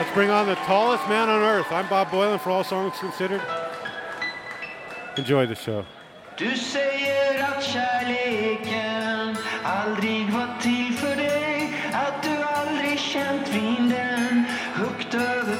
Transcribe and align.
Let's 0.00 0.14
bring 0.14 0.30
on 0.30 0.46
the 0.46 0.54
tallest 0.54 1.06
man 1.10 1.28
on 1.28 1.42
earth. 1.42 1.70
I'm 1.70 1.86
Bob 1.86 2.08
Boilen 2.08 2.40
for 2.40 2.48
All 2.48 2.64
Songs 2.64 2.96
Considered. 2.98 3.42
Enjoy 5.18 5.44
the 5.44 5.54
show. 5.54 5.84
Du 6.38 6.56
säger 6.56 7.44
att 7.44 7.62
kärleken 7.64 9.36
aldrig 9.62 10.30
var 10.30 10.60
till 10.60 10.92
för 10.92 11.16
dig 11.16 11.74
Att 11.92 12.22
du 12.22 12.42
aldrig 12.42 12.98
känt 12.98 13.48
vinden 13.48 14.44
högt 14.74 15.14
över 15.14 15.56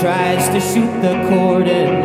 tries 0.00 0.48
to 0.50 0.60
shoot 0.60 1.02
the 1.02 1.12
cord 1.28 1.66
and 1.66 1.97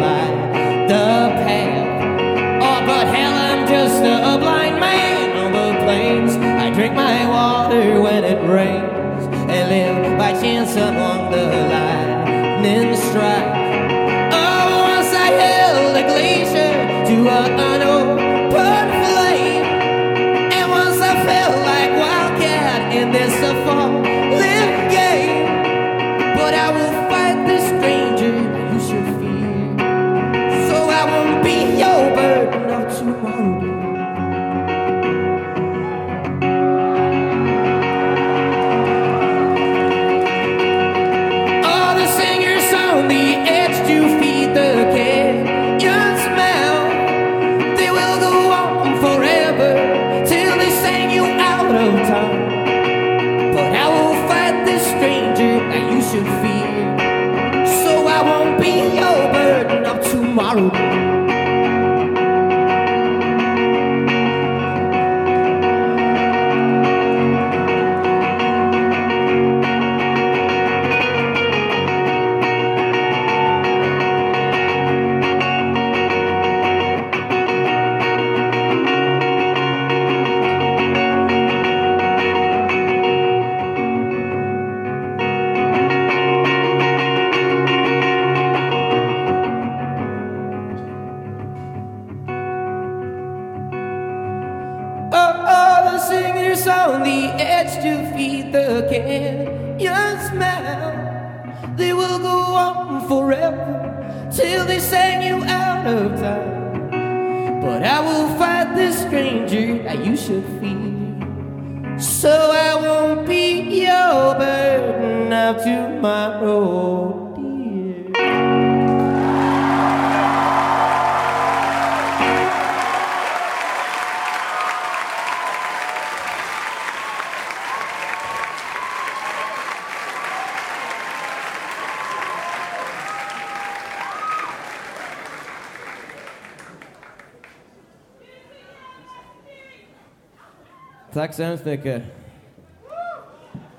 Tack 141.13 141.33
så 141.33 141.43
hemskt 141.43 141.65
mycket. 141.65 142.01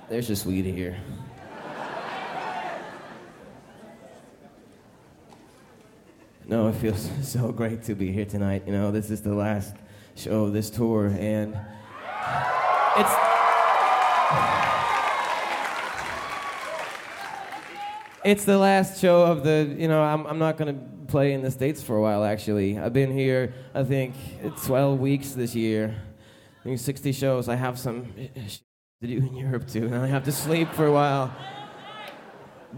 There's 0.08 0.30
a 0.30 0.36
Swede 0.36 0.70
here. 0.70 0.96
No, 6.46 6.68
it 6.68 6.74
feels 6.74 7.10
so 7.22 7.52
great 7.52 7.82
to 7.86 7.94
be 7.94 8.12
here 8.12 8.24
tonight. 8.24 8.62
You 8.66 8.72
know, 8.72 8.92
this 8.92 9.10
is 9.10 9.20
the 9.20 9.34
last 9.34 9.74
show 10.14 10.44
of 10.44 10.52
this 10.52 10.70
tour, 10.70 11.06
and 11.06 11.56
it's. 12.96 13.14
It's 18.24 18.44
the 18.44 18.58
last 18.58 19.00
show 19.00 19.22
of 19.22 19.42
the, 19.42 19.74
you 19.76 19.86
know, 19.86 20.02
I'm, 20.02 20.26
I'm 20.26 20.38
not 20.38 20.56
going 20.56 20.74
to 20.74 20.80
play 21.12 21.32
in 21.34 21.42
the 21.42 21.50
States 21.50 21.82
for 21.82 21.96
a 21.96 22.00
while, 22.00 22.24
actually. 22.24 22.78
I've 22.78 22.94
been 22.94 23.12
here, 23.12 23.52
I 23.74 23.84
think, 23.84 24.14
12 24.64 24.98
weeks 24.98 25.32
this 25.32 25.54
year 25.54 25.94
doing 26.64 26.78
60 26.78 27.12
shows. 27.12 27.48
I 27.48 27.54
have 27.56 27.78
some 27.78 28.12
to 29.00 29.06
do 29.06 29.18
in 29.18 29.36
Europe 29.36 29.68
too, 29.68 29.86
and 29.86 29.96
I 29.96 30.06
have 30.06 30.24
to 30.24 30.32
sleep 30.32 30.70
for 30.72 30.86
a 30.86 30.92
while. 30.92 31.32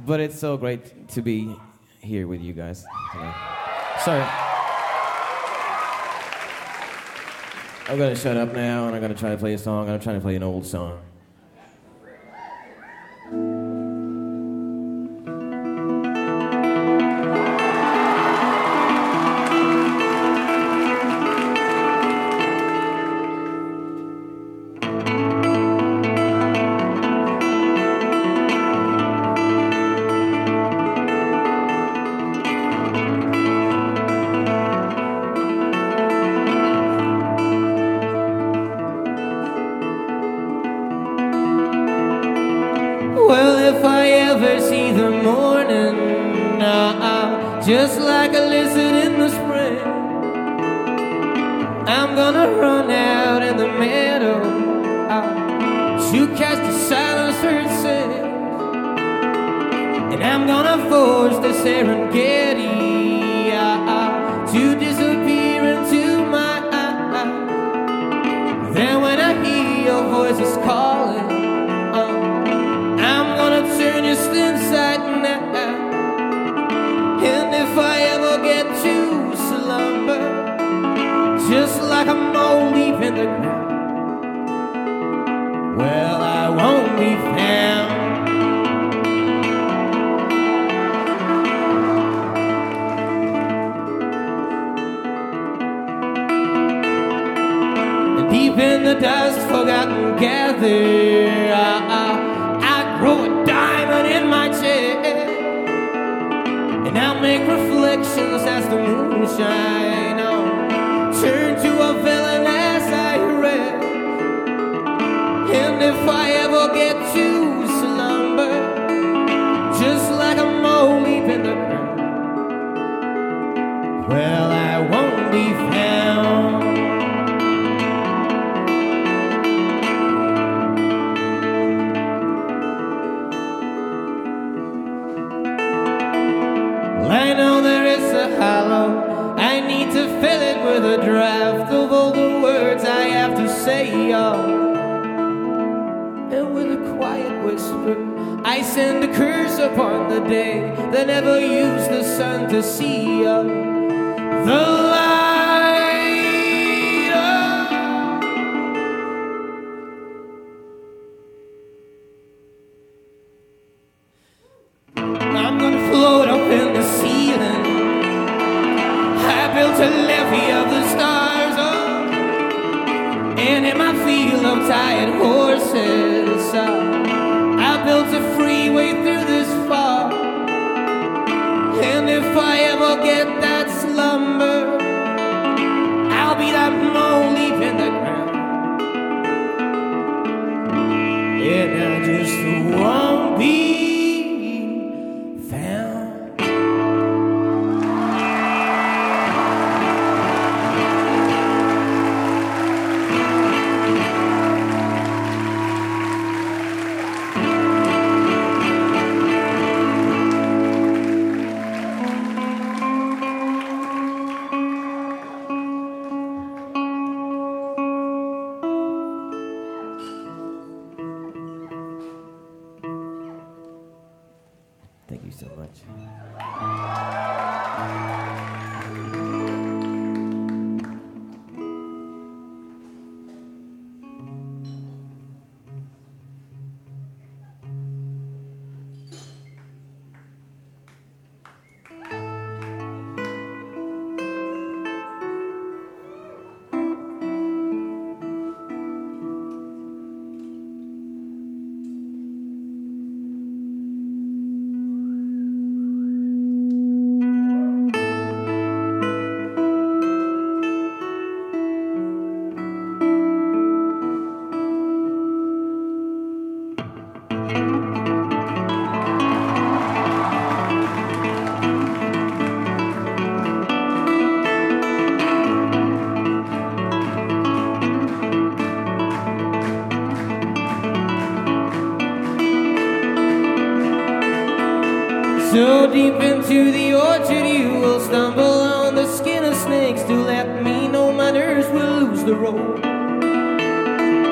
But 0.05 0.21
it's 0.21 0.39
so 0.39 0.57
great 0.57 1.09
to 1.11 1.23
be 1.23 1.57
here 2.01 2.27
with 2.27 2.43
you 2.43 2.53
guys. 2.53 2.85
Today. 3.13 3.33
Sorry. 4.01 4.25
I'm 7.89 7.97
gonna 7.99 8.17
shut 8.17 8.37
up 8.37 8.53
now, 8.53 8.89
and 8.89 8.97
I'm 8.97 9.01
gonna 9.01 9.15
try 9.15 9.31
to 9.31 9.37
play 9.39 9.55
a 9.55 9.59
song. 9.59 9.89
I'm 9.89 10.01
trying 10.01 10.17
to 10.17 10.21
play 10.21 10.35
an 10.35 10.43
old 10.43 10.67
song. 10.67 11.01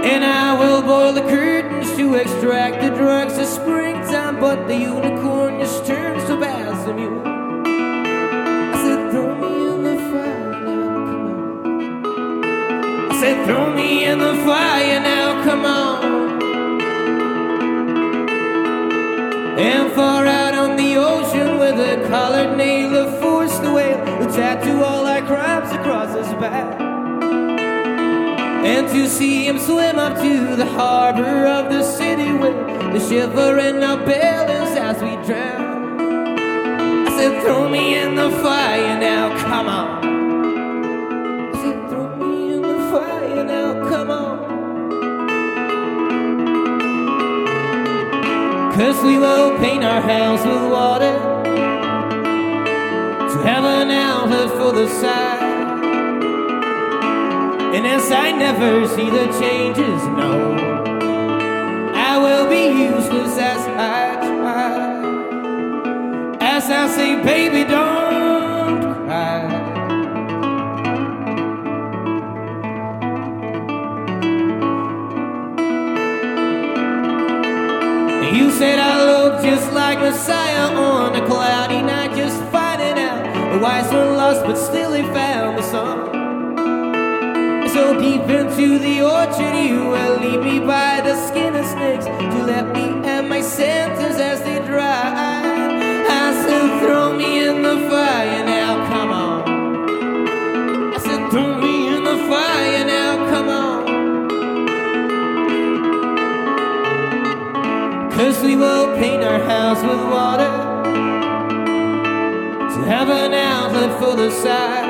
And 0.04 0.22
I 0.22 0.52
will 0.58 0.82
boil 0.82 1.12
the 1.14 1.22
curtains 1.22 1.96
to 1.96 2.14
extract 2.14 2.82
the 2.82 2.90
drugs 2.90 3.38
of 3.38 3.46
springtime, 3.46 4.38
but 4.38 4.68
the 4.68 4.76
unicorn 4.76 5.58
just 5.60 5.86
turns 5.86 6.22
to 6.24 6.36
Basamule. 6.36 7.22
I 8.74 8.76
said, 8.84 9.10
throw 9.10 9.34
me 9.34 9.54
in 9.64 9.82
the 9.82 9.96
fire 9.96 10.60
now, 10.60 10.62
come 10.62 11.64
on. 11.64 13.10
I 13.10 13.20
said, 13.20 13.46
throw 13.46 13.72
me 13.74 14.04
in 14.04 14.18
the 14.18 14.34
fire 14.44 15.00
now, 15.00 15.42
come 15.42 15.64
on. 15.64 16.14
And 19.58 19.92
far 19.92 20.26
out 20.26 20.54
on 20.54 20.76
the 20.76 20.96
ocean 20.96 21.58
with 21.58 21.80
a 21.80 22.06
colored 22.08 22.58
nail 22.58 22.94
of 22.94 23.20
force 23.20 23.56
the 23.58 23.72
whale 23.72 24.04
who 24.04 24.26
tattoo 24.26 24.82
all 24.82 25.06
our 25.06 25.22
crimes 25.22 25.72
across 25.72 26.14
his 26.14 26.28
back. 26.34 26.83
And 28.64 28.88
to 28.88 29.06
see 29.08 29.46
him 29.46 29.58
swim 29.58 29.98
up 29.98 30.16
to 30.22 30.56
the 30.56 30.64
harbor 30.64 31.46
of 31.46 31.70
the 31.70 31.82
city 31.82 32.32
with 32.32 32.56
the 32.94 32.98
shiver 32.98 33.58
in 33.58 33.82
our 33.82 33.98
bellies 33.98 34.74
as 34.78 35.02
we 35.02 35.16
drown. 35.26 36.00
I 37.06 37.10
said, 37.14 37.42
throw 37.42 37.68
me 37.68 37.98
in 37.98 38.14
the 38.14 38.30
fire 38.30 38.98
now, 38.98 39.36
come 39.38 39.68
on. 39.68 40.04
I 41.54 41.62
said, 41.62 41.88
throw 41.90 42.16
me 42.16 42.54
in 42.54 42.62
the 42.62 42.78
fire 42.90 43.44
now, 43.44 43.88
come 43.90 44.10
on. 44.10 44.38
Cause 48.72 49.04
we 49.04 49.18
will 49.18 49.58
paint 49.58 49.84
our 49.84 50.00
house 50.00 50.42
with 50.42 50.72
water 50.72 51.12
to 53.28 53.38
have 53.46 53.64
an 53.64 53.90
outlet 53.90 54.48
for 54.52 54.72
the 54.72 54.88
side. 54.88 55.43
As 57.86 58.10
I 58.10 58.32
never 58.32 58.88
see 58.88 59.08
the 59.10 59.26
changes, 59.38 60.02
no, 60.18 60.54
I 61.94 62.18
will 62.18 62.48
be 62.48 62.64
useless 62.82 63.38
as 63.38 63.66
I 63.66 64.14
try. 64.16 64.94
As 66.40 66.70
I 66.70 66.88
say, 66.88 67.22
baby, 67.22 67.64
don't 67.70 68.82
cry. 69.06 69.64
You 78.34 78.50
said 78.50 78.78
I 78.78 79.04
look 79.04 79.42
just 79.42 79.72
like 79.72 79.98
Messiah 79.98 80.74
on 80.74 81.14
a 81.14 81.26
cloudy 81.26 81.82
night, 81.82 82.16
just 82.16 82.42
finding 82.50 82.98
out 82.98 83.52
the 83.52 83.58
wise 83.60 83.92
one 83.92 84.16
lost, 84.16 84.42
but 84.44 84.56
still 84.56 84.92
he 84.94 85.02
found 85.02 85.58
the 85.58 85.62
sun. 85.62 86.13
So 87.84 87.92
deep 88.00 88.22
into 88.22 88.78
the 88.78 89.02
orchard, 89.02 89.56
you 89.58 89.84
will 89.90 90.18
lead 90.18 90.40
me 90.40 90.58
by 90.58 91.02
the 91.02 91.14
skin 91.28 91.54
of 91.54 91.66
snakes 91.66 92.06
to 92.06 92.42
let 92.42 92.72
me 92.74 93.06
end 93.06 93.28
my 93.28 93.42
sentence 93.42 94.16
as 94.16 94.42
they 94.42 94.58
dry. 94.60 95.02
I 96.08 96.32
said, 96.46 96.80
throw 96.80 97.12
me 97.14 97.46
in 97.46 97.60
the 97.60 97.76
fire 97.90 98.42
now, 98.42 98.86
come 98.88 99.10
on. 99.10 100.94
I 100.94 100.96
said, 100.96 101.30
throw 101.30 101.60
me 101.60 101.94
in 101.94 102.04
the 102.04 102.16
fire 102.26 102.86
now, 102.86 103.16
come 103.28 103.48
on. 103.50 103.84
Cause 108.12 108.42
we 108.42 108.56
will 108.56 108.96
paint 108.96 109.22
our 109.22 109.40
house 109.40 109.82
with 109.82 110.02
water 110.10 110.54
to 112.72 112.80
have 112.88 113.10
an 113.10 113.34
outlet 113.34 114.00
for 114.00 114.16
the 114.16 114.30
side 114.30 114.83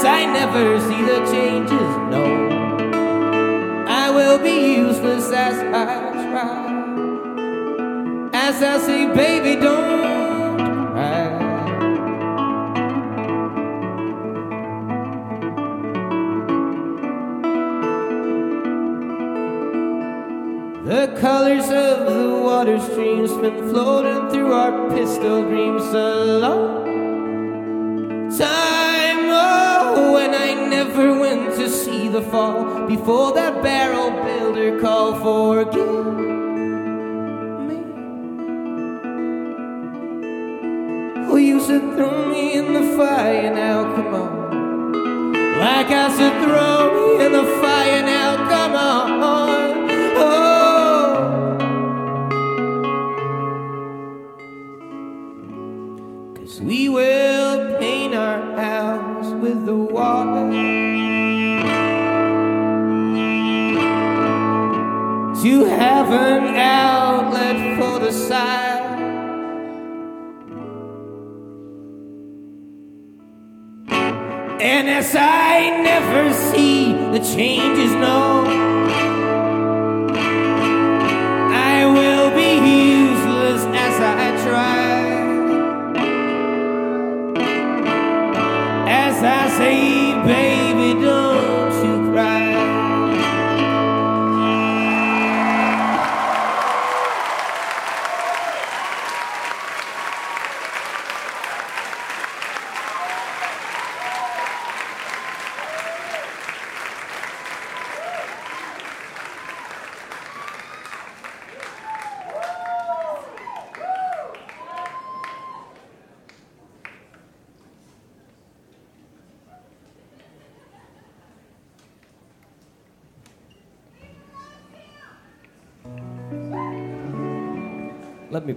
guess 0.00 0.08
I 0.08 0.24
never 0.32 0.80
see 0.80 1.02
the 1.02 1.18
changes. 1.30 1.90
No, 2.10 2.24
I 3.86 4.10
will 4.10 4.38
be 4.38 4.76
useless 4.76 5.30
as 5.32 5.58
I 5.58 6.12
try. 6.30 6.70
As 8.32 8.62
I 8.62 8.78
say, 8.78 9.06
baby, 9.14 9.60
don't 9.60 10.58
cry. 10.92 11.38
The 20.84 21.06
colors 21.20 21.64
of 21.64 22.06
the 22.12 22.40
water 22.42 22.80
streams 22.80 23.32
been 23.34 23.68
floating 23.68 24.30
through 24.30 24.52
our 24.52 24.88
pistol 24.90 25.42
dreams 25.42 25.92
a 25.92 26.38
long 26.40 26.88
time. 28.38 28.79
When 30.12 30.34
I 30.34 30.54
never 30.68 31.18
went 31.18 31.54
to 31.54 31.68
see 31.68 32.08
the 32.08 32.22
fall 32.22 32.86
before 32.86 33.32
that 33.34 33.62
barrel 33.62 34.10
builder 34.24 34.80
called 34.80 35.22
forgive 35.22 36.06
me. 37.68 37.80
Oh, 41.30 41.36
said 41.60 41.94
throw 41.94 42.28
me 42.28 42.54
in 42.54 42.72
the 42.72 42.96
fire 42.96 43.54
now, 43.54 43.94
come 43.94 44.14
on. 44.14 44.40
Like 45.60 45.88
I 45.88 46.08
said, 46.16 46.34
throw 46.42 47.18
me 47.18 47.24
in 47.26 47.32
the 47.32 47.44
fire 47.44 47.59
the 77.12 77.18
changes, 77.18 77.92
no, 77.92 78.44
I 78.46 78.59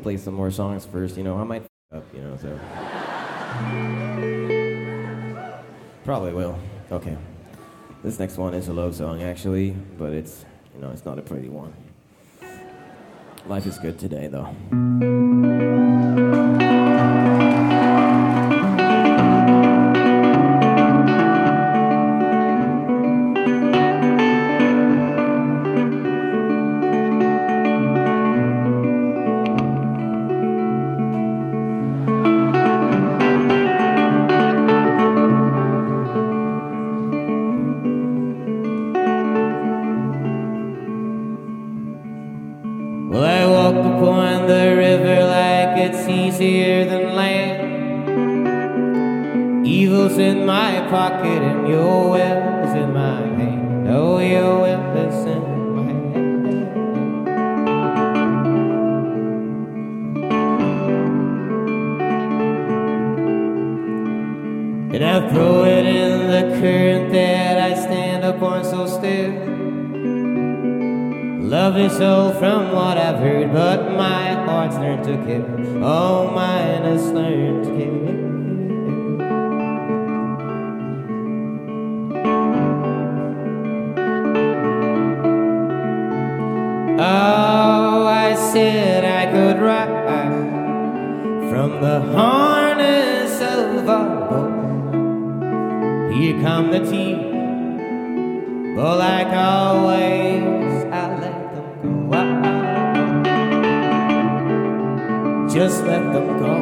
play 0.04 0.18
some 0.18 0.34
more 0.34 0.52
songs 0.52 0.86
first, 0.86 1.18
you 1.18 1.24
know, 1.24 1.38
I 1.38 1.44
might 1.46 1.64
up, 1.94 2.04
you 2.14 2.22
know, 2.22 2.38
so. 2.38 2.60
Probably 6.04 6.34
will. 6.34 6.60
Okay. 6.92 7.18
This 8.04 8.20
next 8.20 8.38
one 8.38 8.54
is 8.54 8.68
a 8.68 8.74
love 8.74 8.96
song, 8.96 9.24
actually, 9.24 9.72
but 9.98 10.12
it's, 10.14 10.44
you 10.76 10.82
know, 10.82 10.92
it's 10.92 11.06
not 11.06 11.18
a 11.18 11.22
pretty 11.22 11.48
one. 11.48 11.74
Life 13.48 13.66
is 13.66 13.78
good 13.80 13.98
today, 13.98 14.28
though. 14.28 14.54
Easier 46.28 46.86
than 46.86 47.16
land. 47.16 47.74
Evil's 49.68 50.18
in 50.18 50.46
my 50.46 50.88
pocket 50.90 51.42
and 51.42 51.68
your 51.68 52.12
well 52.12 52.64
is 52.66 52.74
in 52.74 52.94
my 52.94 53.22
hand. 53.40 53.88
Oh, 53.90 54.20
your 54.20 54.60
well 54.62 54.98
is 54.98 55.26
in 55.26 55.44
my 55.76 55.92
hand. 55.92 56.24
And 64.94 65.04
I 65.04 65.30
throw 65.30 65.66
it 65.66 65.86
in 65.86 66.28
the 66.28 66.44
current 66.60 67.12
that 67.12 67.58
I 67.70 67.74
stand 67.76 68.24
upon 68.24 68.64
so 68.64 68.88
still. 68.88 69.34
Love 71.42 71.78
is 71.78 71.92
so 71.98 72.34
from 72.40 72.72
what 72.72 72.98
I've 72.98 73.20
heard, 73.20 73.52
but 73.52 73.92
my 73.92 74.34
heart's 74.46 74.76
learned 74.78 75.04
to 75.04 75.18
kill. 75.26 75.63
Oh, 75.86 76.32
mine 76.32 76.84
has 76.84 77.12
learned 77.12 77.66
to 77.66 77.72
kill. 77.76 78.04
Oh, 87.02 88.06
I 88.08 88.34
said 88.34 89.04
I 89.04 89.30
could 89.30 89.60
ride 89.62 89.90
from 91.50 91.82
the 91.82 92.00
harness 92.14 93.42
of 93.42 93.90
our 93.90 94.30
boat. 94.30 96.14
Here 96.14 96.40
come 96.42 96.72
the 96.72 96.80
tears. 96.80 97.32
But 98.78 98.98
like 99.00 99.34
always, 99.34 100.43
let 105.86 106.14
them 106.14 106.40
go. 106.40 106.56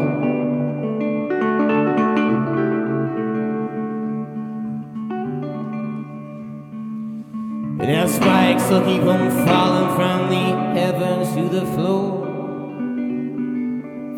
And 7.80 7.90
now 7.90 8.08
spikes 8.08 8.70
will 8.70 8.86
keep 8.86 9.02
on 9.04 9.32
falling 9.46 9.96
from 9.96 10.30
the 10.30 10.80
heavens 10.80 11.34
to 11.36 11.50
the 11.50 11.66
floor. 11.74 12.22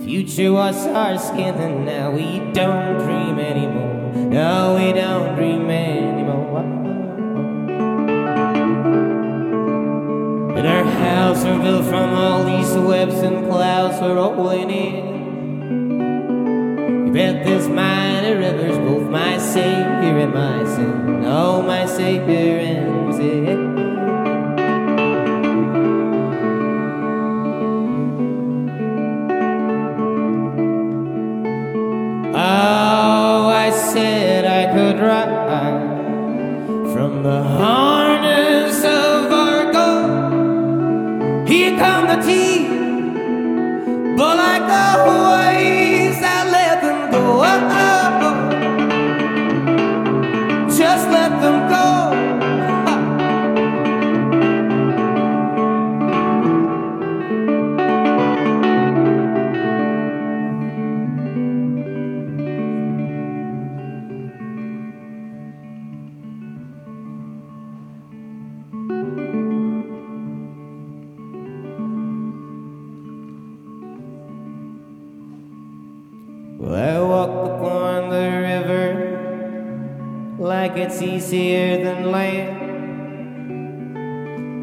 Future 0.03 0.51
was 0.51 0.85
our 0.87 1.17
skin, 1.17 1.55
and 1.55 1.85
now 1.85 2.11
we 2.11 2.39
don't 2.51 2.97
dream 2.99 3.39
anymore. 3.39 4.11
No, 4.13 4.75
we 4.75 4.91
don't 4.93 5.35
dream 5.35 5.69
anymore. 5.69 6.82
House 11.13 11.45
are 11.45 11.59
built 11.59 11.85
from 11.85 12.09
all 12.13 12.43
these 12.43 12.73
webs 12.73 13.19
and 13.27 13.45
clouds 13.47 14.01
we're 14.01 14.15
rolling 14.15 14.69
in. 14.71 14.95
You 17.05 17.13
bet 17.13 17.45
this 17.45 17.67
mighty 17.67 18.33
river's 18.33 18.77
both 18.77 19.09
my 19.09 19.37
savior 19.37 20.17
and 20.25 20.33
my 20.33 20.63
sin. 20.65 21.23
Oh, 21.25 21.61
my 21.61 21.85
savior 21.85 22.57
and 22.59 23.13
sin. 23.13 23.62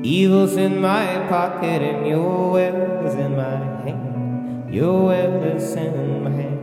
Evil's 0.02 0.56
in 0.56 0.80
my 0.80 1.26
pocket 1.28 1.82
and 1.82 2.06
your 2.06 2.52
will 2.52 3.06
is 3.06 3.14
in 3.14 3.36
my 3.36 3.56
hand. 3.84 4.74
Your 4.74 5.08
will 5.08 5.42
is 5.42 5.74
in 5.74 6.24
my 6.24 6.30
hand. 6.30 6.60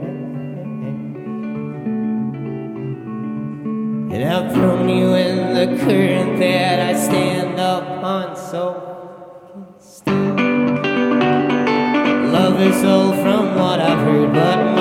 And 4.12 4.24
I've 4.24 4.52
thrown 4.54 4.90
you 4.90 5.14
in 5.14 5.54
the 5.54 5.78
current 5.86 6.40
that 6.40 6.80
I 6.80 7.00
stand 7.00 7.60
up 7.60 8.04
on 8.04 8.36
so 8.36 9.76
still. 9.80 10.16
Love 12.34 12.60
is 12.60 12.84
all 12.84 13.12
from 13.12 13.54
what 13.54 13.80
I've 13.80 14.00
heard, 14.00 14.34
but 14.34 14.77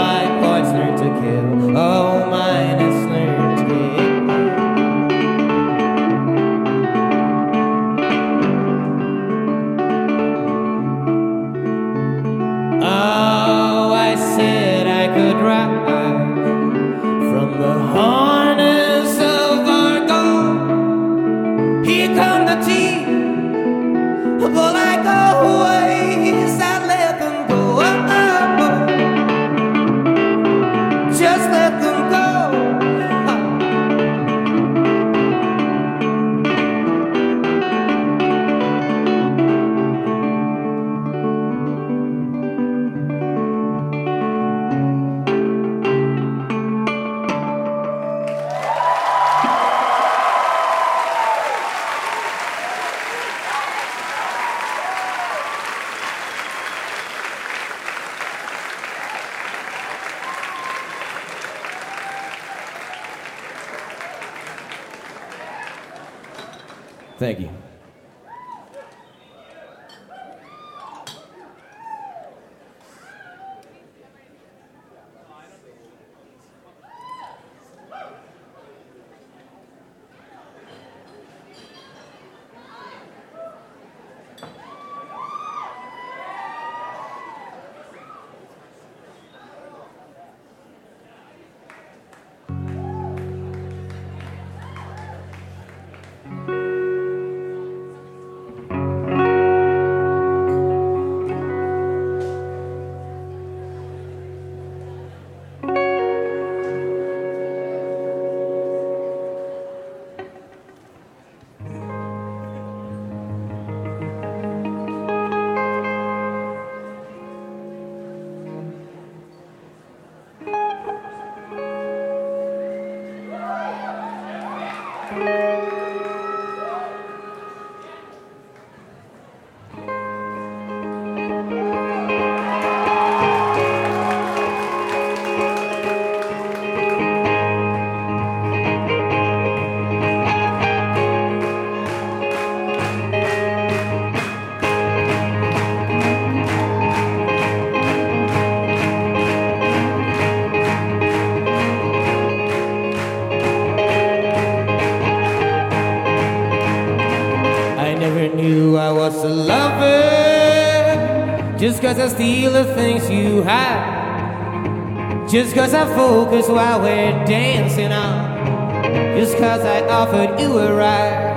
steal 162.17 162.51
the 162.51 162.65
things 162.75 163.11
you 163.11 163.43
have. 163.43 165.29
Just 165.29 165.55
cause 165.55 165.75
I 165.75 165.85
focus 165.95 166.49
while 166.49 166.81
we're 166.81 167.13
dancing 167.27 167.93
on 167.93 169.19
Just 169.19 169.37
cause 169.37 169.61
I 169.61 169.87
offered 169.87 170.41
you 170.41 170.59
a 170.59 170.75
ride. 170.75 171.37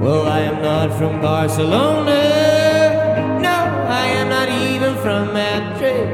Well, 0.00 0.24
I 0.28 0.40
am 0.40 0.62
not 0.62 0.96
from 0.96 1.20
Barcelona. 1.20 2.20
No, 3.42 3.58
I 4.02 4.06
am 4.20 4.28
not 4.28 4.48
even 4.48 4.94
from 5.02 5.32
Madrid. 5.32 6.08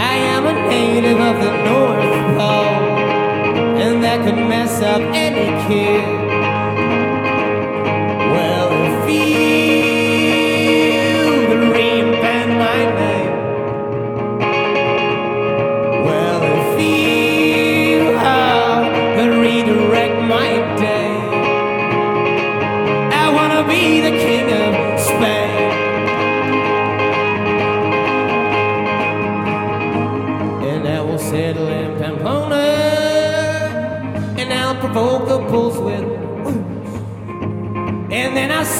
I 0.00 0.14
am 0.34 0.46
a 0.46 0.54
native 0.68 1.20
of 1.20 1.36
the 1.44 1.52
North 1.68 2.14
Pole. 2.36 2.82
And 3.84 4.02
that 4.02 4.24
could 4.24 4.40
mess 4.48 4.82
up 4.82 5.02
any 5.14 5.46
kid 5.68 6.13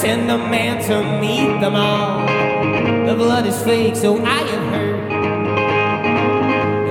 send 0.05 0.29
a 0.29 0.37
man 0.37 0.75
to 0.83 0.95
meet 1.19 1.59
them 1.61 1.75
all. 1.75 2.27
The 3.07 3.15
blood 3.15 3.47
is 3.47 3.59
fake, 3.63 3.95
so 3.95 4.23
I 4.23 4.39
have 4.51 4.65
heard. 4.73 5.11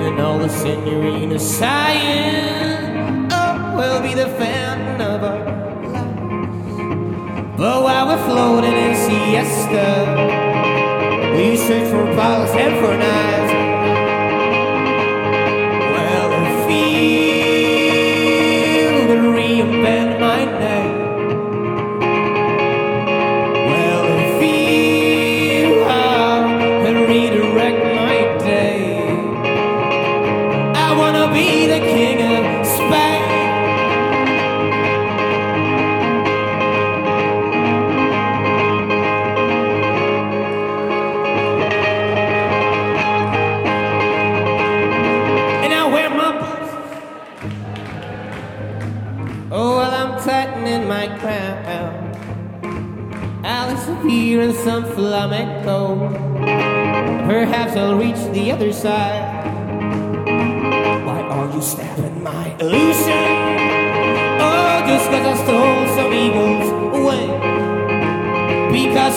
And 0.04 0.20
all 0.20 0.38
the 0.40 0.48
senorinas 0.48 1.46
sighing, 1.58 3.28
oh, 3.30 3.76
will 3.78 4.00
be 4.02 4.14
the 4.14 4.28
fountain 4.40 5.00
of 5.12 5.22
our 5.30 5.44
lives. 5.94 6.76
But 7.56 7.76
while 7.84 8.04
we're 8.08 8.24
floating 8.30 8.76
in 8.86 8.94
siesta, 9.04 9.90
we 11.36 11.56
search 11.56 11.88
for 11.92 12.06
bottles 12.16 12.50
and 12.64 12.74
for 12.80 12.94
knives. 13.02 13.52
Well, 15.94 16.30
if 16.46 16.68
you 16.68 17.33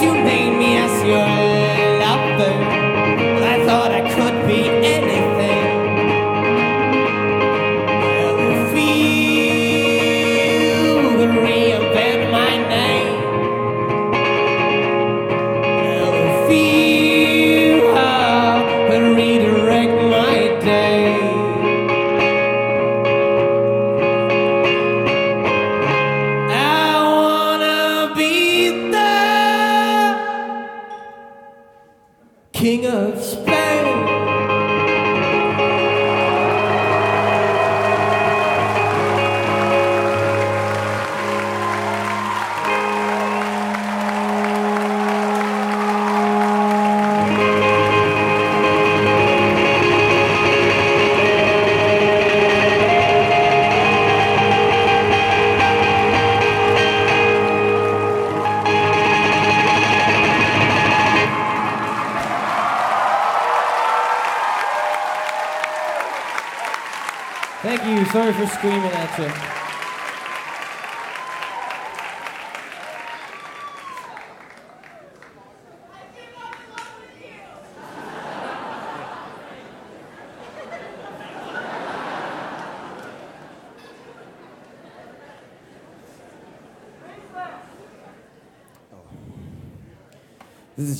you 0.01 0.13
made 0.13 0.46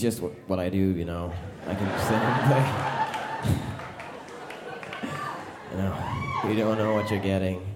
just 0.08 0.22
what, 0.22 0.32
what 0.48 0.58
I 0.58 0.70
do, 0.70 0.78
you 0.78 1.04
know. 1.04 1.34
I 1.68 1.76
can 1.76 2.00
sit 2.08 2.14
and. 2.14 2.98
You 5.70 5.84
know, 5.84 6.50
you 6.50 6.56
don't 6.56 6.78
know 6.78 6.94
what 6.94 7.12
you're 7.12 7.20
getting. 7.20 7.67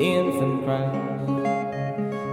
Infant 0.00 0.64
cries. 0.64 1.28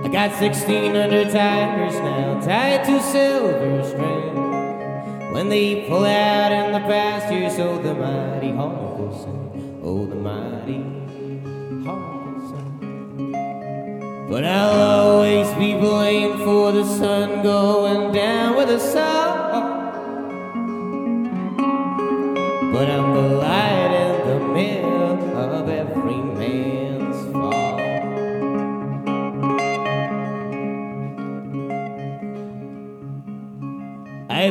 I 0.06 0.10
got 0.10 0.32
1600 0.32 1.32
tigers 1.32 1.94
now 1.96 2.40
tied 2.42 2.84
to 2.86 3.02
silver 3.02 3.84
strings. 3.84 5.34
When 5.34 5.50
they 5.50 5.86
pull 5.88 6.06
out 6.06 6.52
in 6.52 6.74
the 6.74 6.80
pastures, 6.80 7.56
so 7.56 7.78
the 7.78 7.94
mighty 7.94 8.52
hawk 8.52 9.00
will 9.00 9.18
sing. 9.18 9.82
Oh, 9.84 10.06
the 10.06 10.16
mighty 10.16 10.84
hawk 11.86 12.26
will 12.26 12.42
sing. 12.50 13.32
But 14.30 14.44
I'll 14.44 15.10
always 15.10 15.50
be 15.54 15.74
blamed 15.76 16.44
for 16.44 16.72
the 16.72 16.84
sun 16.86 17.42
going 17.42 18.12
down 18.12 18.58
with 18.58 18.68
the 18.68 18.80
sun. 18.80 19.54
But 22.74 22.90
I'm 22.90 23.13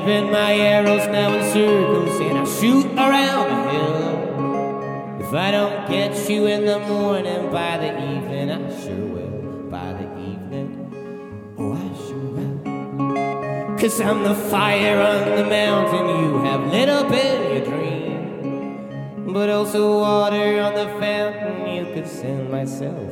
Bend 0.05 0.33
my 0.33 0.53
arrows 0.55 1.07
now 1.07 1.33
in 1.33 1.45
circles 1.53 2.19
and 2.19 2.39
I 2.39 2.45
shoot 2.45 2.87
around 2.87 3.47
the 3.51 3.71
hill. 3.71 5.27
If 5.29 5.33
I 5.33 5.53
don't 5.53 5.89
get 5.89 6.29
you 6.29 6.47
in 6.47 6.67
the 6.67 6.81
morning, 6.81 7.53
by 7.53 7.79
the 7.79 7.93
evening 8.13 8.51
I 8.51 8.81
sure 8.83 8.97
will. 8.97 9.71
By 9.71 9.93
the 9.93 10.09
evening, 10.19 11.55
oh 11.57 11.75
I 11.75 11.89
sure 12.05 12.31
will. 12.35 13.79
Cause 13.79 14.01
I'm 14.01 14.25
the 14.25 14.35
fire 14.35 15.01
on 15.01 15.37
the 15.37 15.45
mountain 15.45 16.09
you 16.25 16.39
have 16.47 16.67
lit 16.73 16.89
up 16.89 17.13
in 17.13 17.57
your 17.57 17.65
dream. 17.65 19.33
But 19.33 19.51
also 19.51 20.01
water 20.01 20.61
on 20.63 20.75
the 20.75 20.89
fountain, 20.99 21.77
you 21.77 21.95
could 21.95 22.09
send 22.09 22.51
myself 22.51 23.12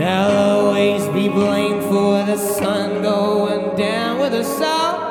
I'll 0.00 0.66
always 0.66 1.06
be 1.08 1.28
blamed 1.28 1.82
for 1.84 2.24
the 2.24 2.36
sun 2.36 3.02
going 3.02 3.76
down 3.76 4.20
with 4.20 4.32
the 4.32 4.42
sun. 4.42 5.01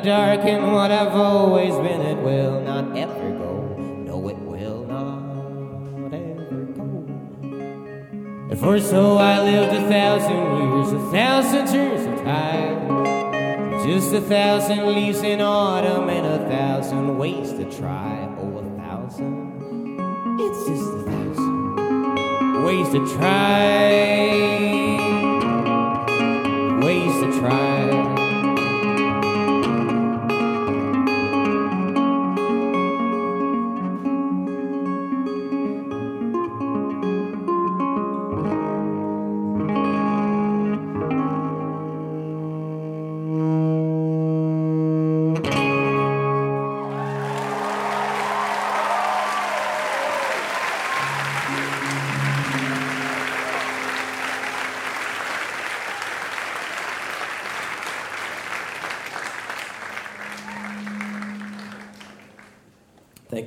The 0.00 0.04
dark 0.04 0.40
and 0.44 0.74
what 0.74 0.90
I've 0.90 1.14
always 1.14 1.74
been, 1.76 2.02
it 2.02 2.18
will 2.22 2.60
not 2.60 2.94
ever 2.98 3.30
go. 3.30 3.76
No, 4.04 4.28
it 4.28 4.36
will 4.36 4.84
not 4.84 6.12
ever 6.12 6.64
go. 6.76 7.06
And 8.50 8.58
for 8.58 8.78
so 8.78 9.16
I 9.16 9.40
lived 9.40 9.72
a 9.72 9.88
thousand 9.88 10.36
years, 10.36 10.92
a 10.92 11.10
thousand 11.10 11.66
turns 11.68 12.04
of 12.04 12.24
time. 12.24 13.86
Just 13.86 14.12
a 14.12 14.20
thousand 14.20 14.86
leaves 14.94 15.22
in 15.22 15.40
autumn 15.40 16.10
and 16.10 16.26
a 16.26 16.46
thousand 16.46 17.16
ways 17.16 17.52
to 17.52 17.64
try. 17.78 18.28
Oh, 18.38 18.58
a 18.58 18.78
thousand. 18.78 19.98
It's 20.40 20.68
just 20.68 20.92
a 20.92 21.02
thousand 21.10 22.64
ways 22.64 22.88
to 22.90 23.16
try. 23.16 24.26
Ways 26.84 27.14
to 27.22 27.40
try. 27.40 28.05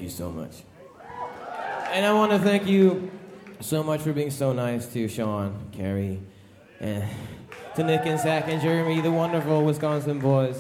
You 0.09 0.15
so 0.15 0.31
much. 0.31 0.63
And 1.93 2.03
I 2.03 2.11
want 2.13 2.31
to 2.31 2.39
thank 2.39 2.65
you 2.65 3.11
so 3.59 3.83
much 3.83 4.01
for 4.01 4.11
being 4.11 4.31
so 4.31 4.53
nice 4.53 4.87
to 4.93 5.07
Sean, 5.07 5.69
Carey, 5.71 6.19
and 6.79 7.03
to 7.75 7.83
Nick 7.83 8.01
and 8.05 8.19
Zach 8.19 8.45
and 8.47 8.59
Jeremy, 8.59 9.01
the 9.01 9.11
wonderful 9.11 9.63
Wisconsin 9.63 10.17
boys. 10.17 10.59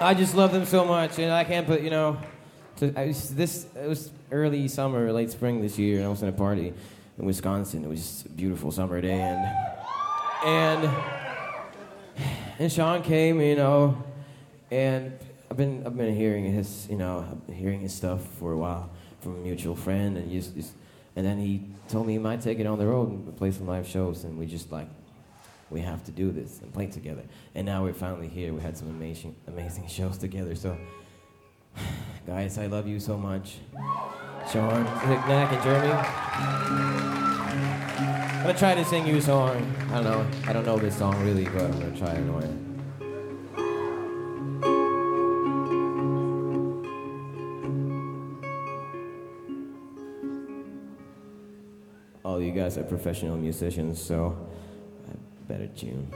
I 0.00 0.14
just 0.16 0.36
love 0.36 0.52
them 0.52 0.64
so 0.64 0.84
much, 0.84 1.18
and 1.18 1.32
I 1.32 1.42
can't 1.42 1.66
put, 1.66 1.82
you 1.82 1.90
know, 1.90 2.18
to, 2.76 2.94
I 2.96 3.06
was, 3.06 3.34
this 3.34 3.66
it 3.74 3.88
was 3.88 4.12
early 4.30 4.68
summer, 4.68 5.12
late 5.12 5.32
spring 5.32 5.60
this 5.60 5.76
year, 5.76 5.96
and 5.96 6.06
I 6.06 6.08
was 6.08 6.22
in 6.22 6.28
a 6.28 6.32
party 6.32 6.72
in 7.18 7.24
Wisconsin. 7.24 7.84
It 7.84 7.88
was 7.88 7.98
just 7.98 8.26
a 8.26 8.28
beautiful 8.28 8.70
summer 8.70 9.00
day, 9.00 9.20
and 9.20 9.44
and 10.46 10.90
and 12.60 12.70
Sean 12.70 13.02
came, 13.02 13.40
you 13.40 13.56
know, 13.56 14.04
and 14.70 15.18
I've 15.52 15.58
been 15.58 15.82
I've 15.84 15.94
been 15.94 16.16
hearing 16.16 16.50
his 16.50 16.86
you 16.88 16.96
know 16.96 17.26
hearing 17.52 17.80
his 17.80 17.92
stuff 17.92 18.22
for 18.38 18.52
a 18.52 18.56
while 18.56 18.88
from 19.20 19.36
a 19.36 19.38
mutual 19.38 19.76
friend, 19.76 20.16
and 20.16 20.32
just, 20.32 20.54
just 20.54 20.72
and 21.14 21.26
then 21.26 21.38
he 21.38 21.66
told 21.90 22.06
me 22.06 22.14
he 22.14 22.18
might 22.18 22.40
take 22.40 22.58
it 22.58 22.66
on 22.66 22.78
the 22.78 22.86
road 22.86 23.10
and 23.10 23.36
play 23.36 23.50
some 23.50 23.66
live 23.66 23.86
shows, 23.86 24.24
and 24.24 24.38
we 24.38 24.46
just 24.46 24.72
like 24.72 24.88
we 25.68 25.82
have 25.82 26.02
to 26.04 26.10
do 26.10 26.30
this 26.30 26.60
and 26.62 26.72
play 26.72 26.86
together. 26.86 27.20
And 27.54 27.66
now 27.66 27.84
we're 27.84 27.92
finally 27.92 28.28
here. 28.28 28.54
We 28.54 28.62
had 28.62 28.78
some 28.78 28.88
amazing 28.88 29.36
amazing 29.46 29.86
shows 29.88 30.16
together. 30.16 30.54
So 30.54 30.74
guys, 32.26 32.56
I 32.56 32.64
love 32.64 32.88
you 32.88 32.98
so 32.98 33.18
much, 33.18 33.58
Sean, 34.50 34.84
Nick, 35.06 35.28
and 35.28 35.62
Jeremy. 35.62 35.92
I'm 38.32 38.42
gonna 38.42 38.58
try 38.58 38.74
to 38.74 38.86
sing 38.86 39.06
you 39.06 39.18
a 39.18 39.20
song. 39.20 39.70
I 39.90 40.00
don't 40.00 40.04
know. 40.04 40.26
I 40.48 40.54
don't 40.54 40.64
know 40.64 40.78
this 40.78 40.96
song 40.96 41.22
really, 41.22 41.44
but 41.44 41.60
I'm 41.60 41.72
gonna 41.72 41.94
try 41.98 42.14
anyway. 42.14 42.71
You 52.52 52.60
guys 52.60 52.76
are 52.76 52.84
professional 52.84 53.36
musicians, 53.36 53.98
so 54.00 54.36
I 55.08 55.14
better 55.48 55.68
tune. 55.68 56.06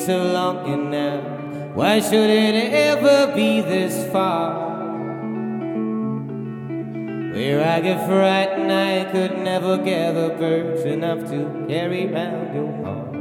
So 0.00 0.32
long 0.32 0.72
and 0.72 0.90
now. 0.90 1.20
Why 1.74 2.00
should 2.00 2.30
it 2.30 2.72
ever 2.72 3.34
be 3.34 3.60
this 3.60 4.10
far? 4.10 4.68
Where 7.34 7.62
I 7.64 7.80
get 7.80 8.06
frightened, 8.06 8.72
I 8.72 9.04
could 9.12 9.38
never 9.38 9.76
gather 9.78 10.30
birds 10.30 10.82
enough 10.82 11.20
to 11.30 11.66
carry 11.68 12.06
round 12.06 12.54
your 12.54 12.72
heart. 12.82 13.12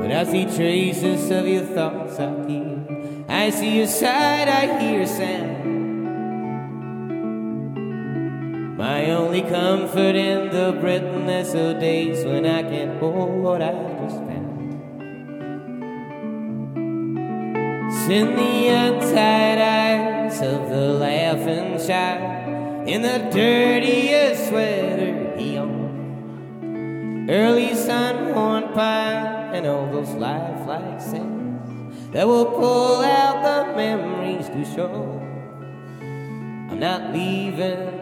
But 0.00 0.10
I 0.12 0.24
see 0.24 0.44
traces 0.44 1.30
of 1.30 1.46
your 1.46 1.64
thoughts 1.64 2.18
out 2.18 2.48
here. 2.48 3.24
I 3.28 3.50
see 3.50 3.76
your 3.78 3.86
side, 3.86 4.48
I 4.48 4.80
hear 4.80 5.06
sound. 5.06 5.51
Only 9.32 9.48
comfort 9.48 10.14
in 10.14 10.50
the 10.50 10.78
brittleness 10.78 11.54
of 11.54 11.80
days 11.80 12.22
when 12.22 12.44
I 12.44 12.62
can't 12.62 13.00
hold 13.00 13.42
what 13.42 13.62
I 13.62 13.72
just 14.02 14.18
found. 14.18 14.74
In 18.10 18.36
the 18.36 18.68
untied 18.68 19.58
eyes 19.58 20.38
of 20.42 20.68
the 20.68 20.92
laughing 21.00 21.78
child 21.86 22.86
in 22.86 23.00
the 23.00 23.30
dirtiest 23.32 24.48
sweater 24.50 25.34
he 25.38 25.56
owns. 25.56 27.30
Early 27.30 27.74
sun 27.74 28.34
worn 28.34 28.64
pine 28.74 29.54
and 29.54 29.66
all 29.66 29.86
those 29.90 30.10
lifelike 30.10 31.00
sands 31.00 32.12
that 32.12 32.26
will 32.26 32.44
pull 32.44 33.00
out 33.00 33.42
the 33.42 33.76
memories 33.76 34.48
to 34.48 34.62
show. 34.74 35.18
I'm 36.02 36.78
not 36.78 37.14
leaving 37.14 38.01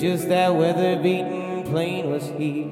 just 0.00 0.28
that 0.28 0.54
weather 0.54 0.96
beaten 1.02 1.64
plane 1.64 2.10
was 2.10 2.26
here, 2.38 2.68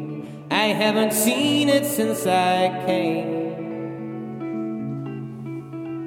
I 0.50 0.66
haven't 0.66 1.12
seen 1.12 1.68
it 1.68 1.86
since 1.86 2.26
I 2.26 2.84
came. 2.86 3.44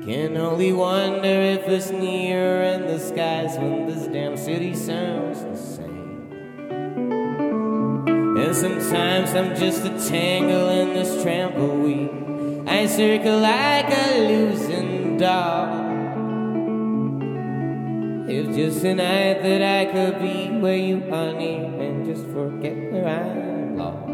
Can 0.06 0.38
only 0.38 0.72
wonder 0.72 1.28
if 1.28 1.68
it's 1.68 1.90
near 1.90 2.62
in 2.64 2.88
the 2.88 3.00
skies 3.00 3.58
when 3.58 3.88
this 3.88 4.08
damn 4.08 4.38
city 4.38 4.74
sounds 4.74 5.42
the 5.44 5.58
same. 5.58 6.32
And 8.38 8.56
sometimes 8.56 9.34
I'm 9.34 9.56
just 9.56 9.84
a 9.84 10.10
tangle 10.10 10.70
in 10.70 10.94
this 10.94 11.24
trampoline. 11.24 12.70
I 12.70 12.86
circle 12.86 13.40
like 13.40 13.90
a 13.90 14.28
losing 14.30 15.18
dog. 15.18 15.77
If 18.30 18.54
just 18.54 18.84
a 18.84 18.94
night 18.94 19.42
that 19.42 19.62
I 19.62 19.86
could 19.90 20.20
be 20.20 20.50
where 20.60 20.76
you 20.76 20.98
are 21.14 21.32
near 21.32 21.64
and 21.64 22.06
just 22.06 22.26
forget 22.26 22.76
where 22.92 23.08
I'm 23.08 23.78
lost. 23.78 24.10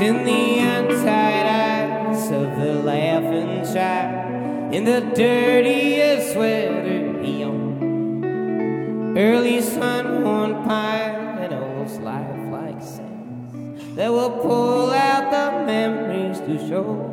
In 0.00 0.24
the 0.24 0.58
untied 0.60 1.46
eyes 1.46 2.30
of 2.30 2.56
the 2.60 2.74
laughing 2.84 3.64
child 3.74 4.72
in 4.72 4.84
the 4.84 5.00
dirtiest 5.12 6.34
sweater 6.34 7.20
he 7.20 7.42
owns. 7.42 9.18
Early 9.18 9.60
sun 9.60 10.22
worn 10.22 10.54
pine 10.68 11.38
and 11.42 11.52
old 11.52 11.90
lifelike 12.00 12.80
sands 12.80 13.96
that 13.96 14.12
will 14.12 14.38
pull 14.38 14.92
out 14.92 15.32
the 15.32 15.66
memories 15.66 16.38
to 16.38 16.68
show. 16.68 17.10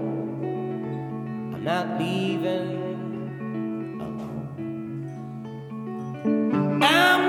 I'm 1.55 1.63
not 1.63 1.99
leaving 1.99 2.86
I'm 6.80 7.26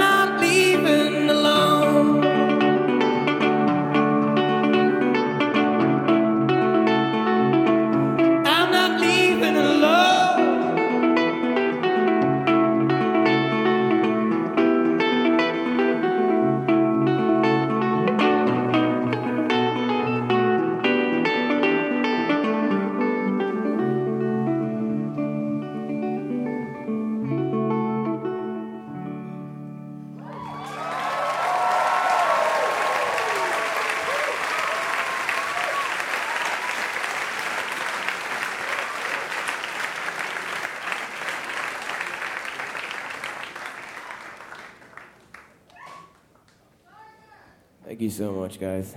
much, 48.49 48.59
guys. 48.59 48.95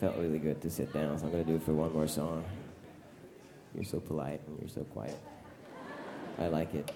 Felt 0.00 0.16
really 0.16 0.40
good 0.40 0.60
to 0.60 0.68
sit 0.68 0.92
down, 0.92 1.16
so 1.16 1.26
I'm 1.26 1.30
gonna 1.30 1.44
do 1.44 1.54
it 1.54 1.62
for 1.62 1.72
one 1.72 1.92
more 1.92 2.08
song. 2.08 2.42
You're 3.72 3.84
so 3.84 4.00
polite 4.00 4.40
and 4.48 4.58
you're 4.58 4.68
so 4.68 4.82
quiet. 4.82 5.16
I 6.40 6.48
like 6.48 6.74
it. 6.74 6.90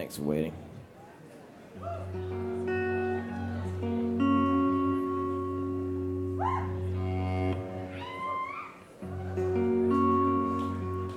Thanks 0.00 0.16
for 0.16 0.22
waiting. 0.22 0.54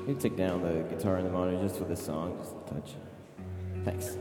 You 0.05 0.17
take 0.19 0.35
down 0.35 0.63
the 0.63 0.83
guitar 0.93 1.15
and 1.15 1.25
the 1.25 1.31
monitor 1.31 1.63
just 1.63 1.77
for 1.77 1.85
this 1.85 2.05
song, 2.05 2.37
just 2.37 2.55
a 2.55 2.73
touch. 2.73 2.95
Thanks. 3.85 4.17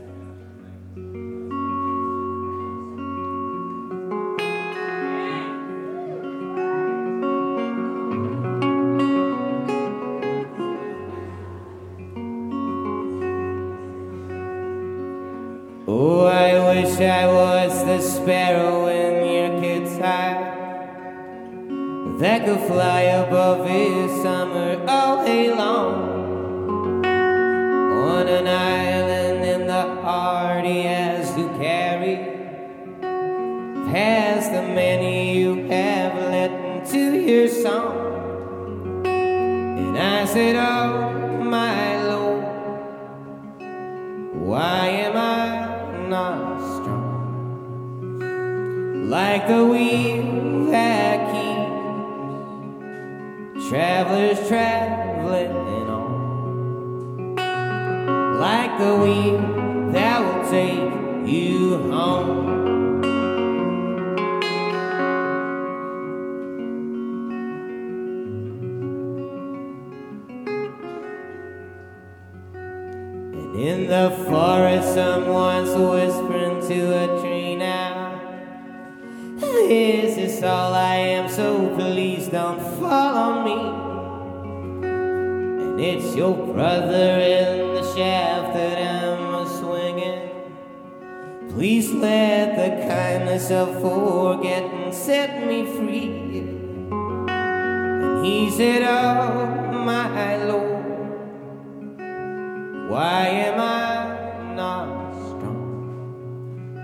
Why 102.93 103.25
am 103.25 103.59
I 103.59 104.53
not 104.53 104.87
strong? 105.25 106.77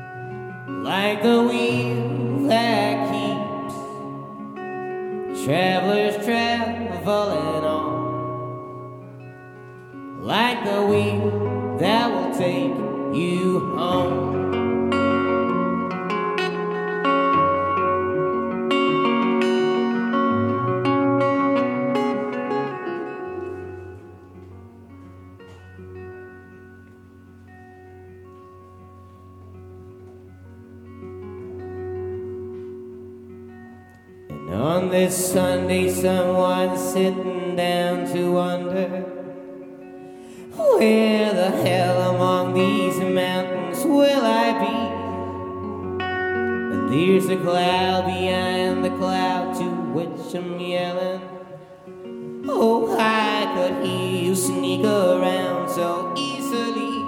Like 0.84 1.22
the 1.22 1.44
wheel 1.44 2.48
that 2.48 3.12
keeps 3.12 3.76
travelers 5.46 6.16
traveling 6.26 7.64
on. 7.64 7.94
Like 10.24 10.64
the 10.66 10.82
wheel 10.88 11.78
that 11.78 12.12
will 12.12 12.34
take 12.36 12.74
you 13.16 13.60
home. 13.78 14.29
This 35.10 35.32
Sunday, 35.32 35.90
someone's 35.90 36.80
sitting 36.94 37.56
down 37.56 38.06
to 38.14 38.32
wonder 38.32 38.88
where 40.56 41.34
the 41.34 41.50
hell 41.50 42.14
among 42.14 42.54
these 42.54 43.00
mountains 43.00 43.84
will 43.86 44.24
I 44.24 44.52
be? 44.64 44.76
And 46.76 46.94
there's 46.94 47.28
a 47.28 47.38
cloud 47.38 48.06
behind 48.06 48.86
the 48.86 48.92
cloud 48.92 49.56
to 49.56 49.68
which 49.96 50.36
I'm 50.36 50.60
yelling. 50.60 51.22
Oh, 52.48 52.96
I 53.00 53.52
could 53.56 53.84
hear 53.84 54.26
you 54.26 54.36
sneak 54.36 54.86
around 54.86 55.70
so 55.70 56.14
easily. 56.16 57.02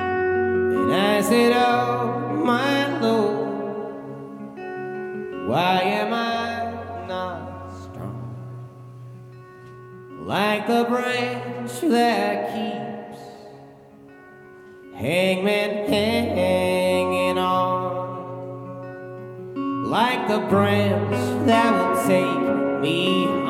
And 0.00 0.92
I 0.92 1.22
said, 1.22 1.52
Oh, 1.56 2.03
that 11.94 12.52
keeps 12.52 13.20
hangman 14.96 15.88
hanging 15.88 17.38
on. 17.38 17.94
Like 19.84 20.26
the 20.26 20.40
branch 20.48 21.46
that 21.46 21.70
will 21.72 21.96
take 22.06 22.82
me 22.82 23.43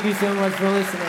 Thank 0.00 0.14
you 0.14 0.28
so 0.28 0.32
much 0.32 0.52
for 0.52 0.70
listening. 0.70 1.02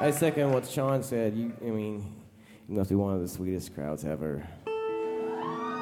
I 0.00 0.12
second 0.12 0.52
what 0.52 0.68
Sean 0.68 1.02
said. 1.02 1.36
You, 1.36 1.52
I 1.60 1.70
mean, 1.70 2.14
you 2.68 2.76
must 2.76 2.90
be 2.90 2.94
one 2.94 3.16
of 3.16 3.20
the 3.20 3.26
sweetest 3.26 3.74
crowds 3.74 4.04
ever. 4.04 4.46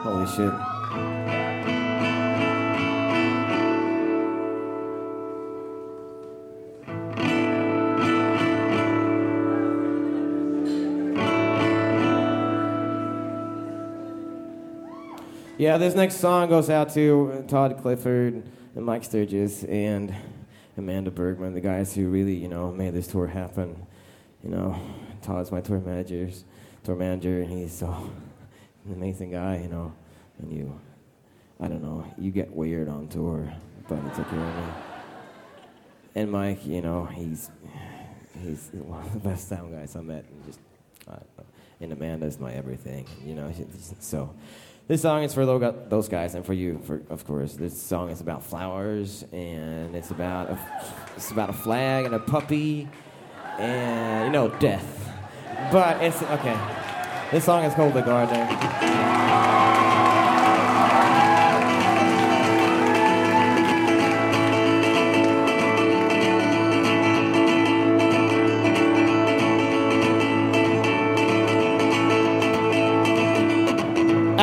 Holy 0.02 0.26
shit. 0.26 1.79
Yeah, 15.60 15.76
this 15.76 15.94
next 15.94 16.16
song 16.16 16.48
goes 16.48 16.70
out 16.70 16.88
to 16.94 17.44
Todd 17.46 17.76
Clifford 17.82 18.42
and 18.74 18.82
Mike 18.82 19.04
Sturgis 19.04 19.62
and 19.64 20.14
Amanda 20.78 21.10
Bergman, 21.10 21.52
the 21.52 21.60
guys 21.60 21.94
who 21.94 22.08
really, 22.08 22.34
you 22.34 22.48
know, 22.48 22.72
made 22.72 22.94
this 22.94 23.06
tour 23.06 23.26
happen. 23.26 23.86
You 24.42 24.48
know, 24.48 24.80
Todd's 25.20 25.52
my 25.52 25.60
tour 25.60 25.78
manager, 25.78 26.30
tour 26.82 26.96
manager, 26.96 27.42
and 27.42 27.50
he's 27.52 27.74
so 27.74 27.88
an 28.86 28.94
amazing 28.94 29.32
guy, 29.32 29.58
you 29.58 29.68
know. 29.68 29.92
And 30.38 30.50
you, 30.50 30.80
I 31.60 31.68
don't 31.68 31.82
know, 31.82 32.06
you 32.16 32.30
get 32.30 32.50
weird 32.50 32.88
on 32.88 33.08
tour, 33.08 33.52
but 33.86 33.98
it's 34.06 34.18
okay 34.18 34.36
me. 34.36 34.64
And 36.14 36.32
Mike, 36.32 36.64
you 36.64 36.80
know, 36.80 37.04
he's 37.04 37.50
he's 38.42 38.70
one 38.72 39.04
of 39.04 39.12
the 39.12 39.18
best 39.18 39.50
sound 39.50 39.74
guys 39.74 39.94
I 39.94 40.00
met, 40.00 40.24
and 40.24 40.46
just, 40.46 40.58
know. 41.06 41.44
and 41.82 41.92
Amanda's 41.92 42.40
my 42.40 42.50
everything, 42.50 43.06
you 43.22 43.34
know. 43.34 43.52
So. 43.98 44.34
This 44.90 45.02
song 45.02 45.22
is 45.22 45.32
for 45.32 45.46
those 45.46 46.08
guys 46.08 46.34
and 46.34 46.44
for 46.44 46.52
you, 46.52 46.80
for, 46.84 47.00
of 47.10 47.24
course. 47.24 47.52
This 47.52 47.80
song 47.80 48.10
is 48.10 48.20
about 48.20 48.42
flowers 48.42 49.24
and 49.30 49.94
it's 49.94 50.10
about 50.10 50.50
a, 50.50 50.58
it's 51.16 51.30
about 51.30 51.48
a 51.48 51.52
flag 51.52 52.06
and 52.06 52.14
a 52.16 52.18
puppy 52.18 52.88
and 53.56 54.24
you 54.24 54.32
know 54.32 54.48
death. 54.58 55.08
But 55.70 56.02
it's 56.02 56.20
okay. 56.20 56.58
This 57.30 57.44
song 57.44 57.62
is 57.62 57.72
called 57.72 57.94
"The 57.94 58.00
Gardener." 58.00 59.69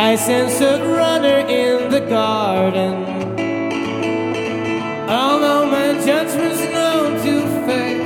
I 0.10 0.16
sense 0.16 0.62
a 0.62 0.80
runner 0.88 1.39
in 1.49 1.91
the 1.91 1.99
garden. 1.99 2.95
Although 5.10 5.66
my 5.66 6.01
judgment's 6.05 6.64
known 6.76 7.18
to 7.26 7.41
fail, 7.68 8.05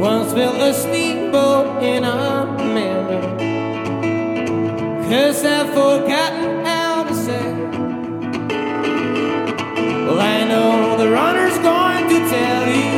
once 0.00 0.32
built 0.32 0.56
a 0.56 0.72
steamboat 0.72 1.82
in 1.82 2.04
a 2.04 2.46
meadow. 2.74 3.36
Cause 5.10 5.44
I've 5.44 5.74
forgotten 5.74 6.64
how 6.64 7.04
to 7.04 7.14
sail. 7.14 7.68
Well, 10.06 10.20
I 10.20 10.44
know 10.44 10.96
the 10.96 11.10
runner's 11.10 11.58
going 11.58 12.08
to 12.08 12.18
tell 12.30 12.66
you 12.66 12.92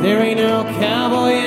there 0.00 0.22
ain't 0.22 0.38
no 0.38 0.64
cowboy 0.80 1.45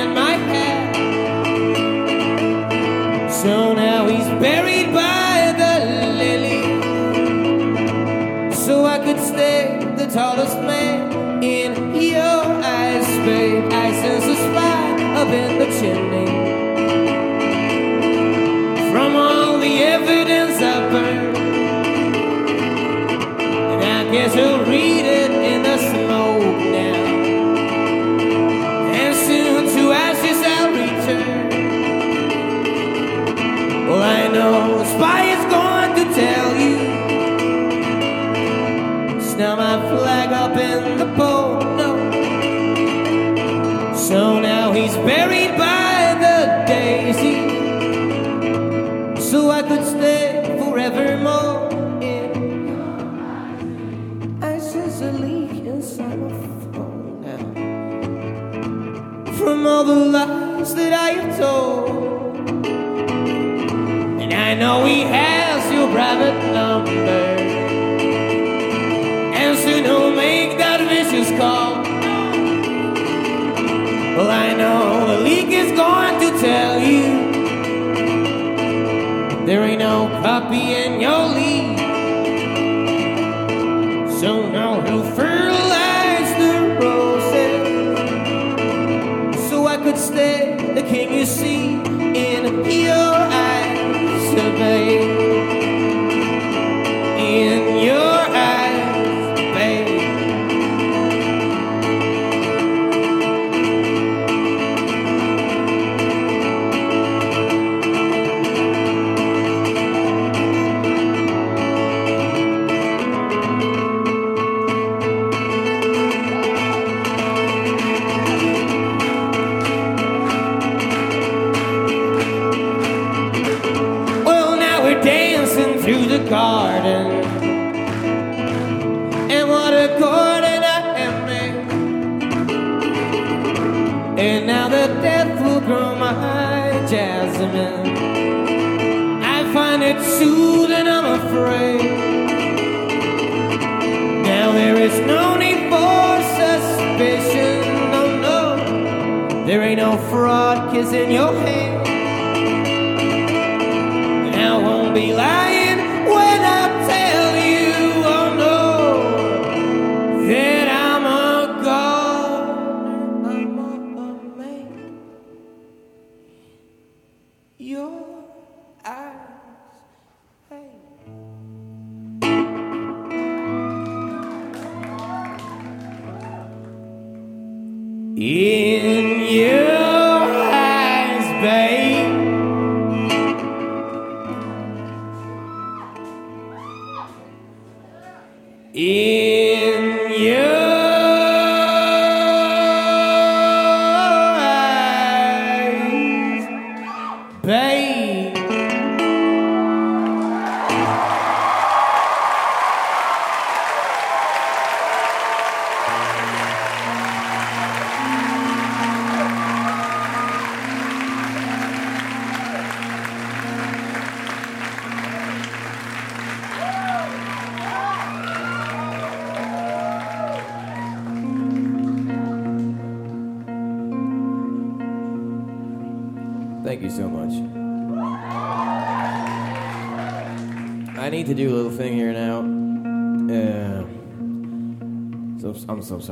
So 84.19 84.49
now 84.49 84.81
he'll 84.81 85.28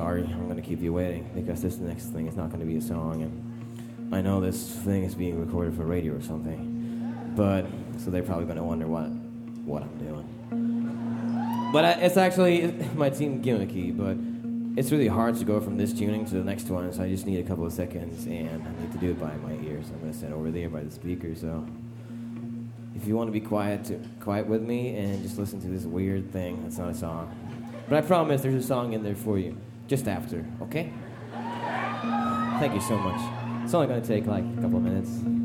sorry. 0.07 0.23
I'm 0.23 0.47
gonna 0.47 0.61
keep 0.61 0.81
you 0.81 0.93
waiting 0.93 1.29
because 1.35 1.61
this 1.61 1.79
next 1.79 2.05
thing 2.05 2.27
is 2.27 2.35
not 2.37 2.49
gonna 2.49 2.63
be 2.63 2.77
a 2.77 2.81
song, 2.81 3.23
and 3.23 4.15
I 4.15 4.21
know 4.21 4.39
this 4.39 4.71
thing 4.71 5.03
is 5.03 5.13
being 5.15 5.37
recorded 5.37 5.75
for 5.75 5.83
radio 5.83 6.15
or 6.15 6.21
something. 6.21 7.33
But 7.35 7.65
so 7.97 8.09
they're 8.09 8.23
probably 8.23 8.45
gonna 8.45 8.63
wonder 8.63 8.87
what 8.87 9.09
what 9.65 9.83
I'm 9.83 9.97
doing. 9.97 11.69
But 11.73 11.83
I, 11.83 11.91
it's 12.05 12.15
actually 12.15 12.71
might 12.95 13.17
seem 13.17 13.43
gimmicky, 13.43 13.91
but 13.95 14.15
it's 14.79 14.93
really 14.93 15.09
hard 15.09 15.35
to 15.39 15.43
go 15.43 15.59
from 15.59 15.75
this 15.75 15.91
tuning 15.91 16.25
to 16.27 16.35
the 16.35 16.43
next 16.43 16.69
one. 16.69 16.93
So 16.93 17.03
I 17.03 17.09
just 17.09 17.25
need 17.25 17.43
a 17.45 17.47
couple 17.47 17.65
of 17.65 17.73
seconds, 17.73 18.27
and 18.27 18.63
I 18.65 18.81
need 18.81 18.93
to 18.93 18.97
do 18.97 19.11
it 19.11 19.19
by 19.19 19.35
my 19.35 19.55
ears. 19.67 19.87
I'm 19.89 19.99
gonna 19.99 20.13
sit 20.13 20.31
over 20.31 20.51
there 20.51 20.69
by 20.69 20.83
the 20.83 20.91
speaker. 20.91 21.35
So 21.35 21.67
if 22.95 23.05
you 23.05 23.17
want 23.17 23.27
to 23.27 23.33
be 23.33 23.41
quiet, 23.41 23.83
to, 23.85 23.99
quiet 24.21 24.47
with 24.47 24.61
me 24.61 24.95
and 24.95 25.21
just 25.21 25.37
listen 25.37 25.59
to 25.61 25.67
this 25.67 25.83
weird 25.83 26.31
thing. 26.31 26.63
That's 26.63 26.77
not 26.77 26.91
a 26.91 26.95
song. 26.95 27.35
But 27.89 28.03
I 28.03 28.07
promise 28.07 28.41
there's 28.41 28.63
a 28.63 28.67
song 28.67 28.93
in 28.93 29.03
there 29.03 29.15
for 29.15 29.37
you 29.37 29.57
just 29.87 30.07
after, 30.07 30.45
okay? 30.61 30.91
Thank 32.59 32.73
you 32.73 32.81
so 32.81 32.97
much. 32.97 33.63
It's 33.63 33.73
only 33.73 33.87
going 33.87 34.01
to 34.01 34.07
take 34.07 34.25
like 34.25 34.43
a 34.43 34.61
couple 34.61 34.77
of 34.77 34.83
minutes. 34.83 35.36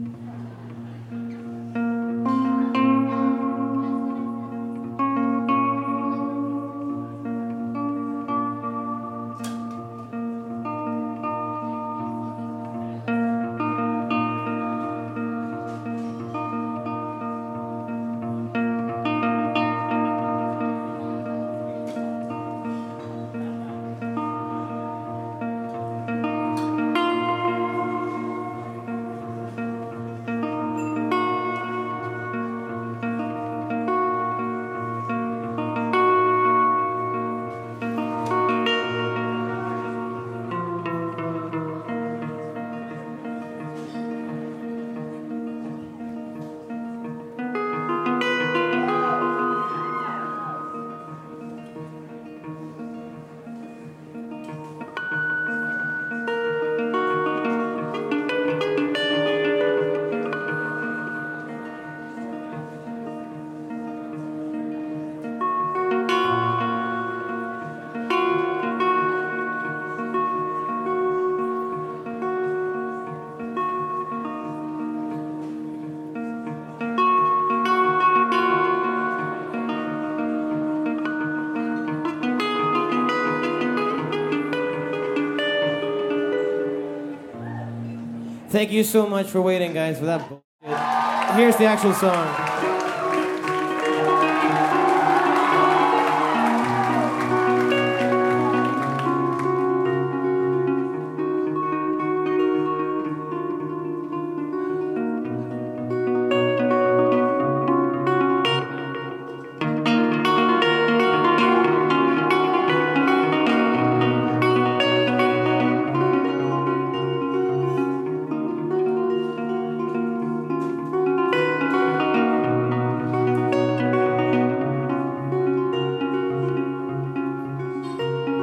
Thank 88.62 88.70
you 88.70 88.84
so 88.84 89.08
much 89.08 89.26
for 89.26 89.42
waiting, 89.42 89.72
guys, 89.72 89.98
for 89.98 90.04
that. 90.04 90.20
bullshit. 90.28 91.36
Here's 91.36 91.56
the 91.56 91.64
actual 91.64 91.92
song. 91.94 92.41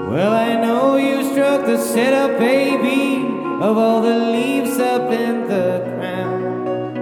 Well, 0.10 0.34
I 0.34 0.56
know 0.56 0.98
you 0.98 1.24
struck 1.32 1.68
the 1.68 1.78
setup, 1.78 2.40
baby, 2.40 3.28
of 3.62 3.78
all 3.78 4.02
the 4.02 4.18
leaves 4.18 4.80
up 4.80 5.12
in 5.12 5.48
the 5.48 5.84
ground. 5.86 6.98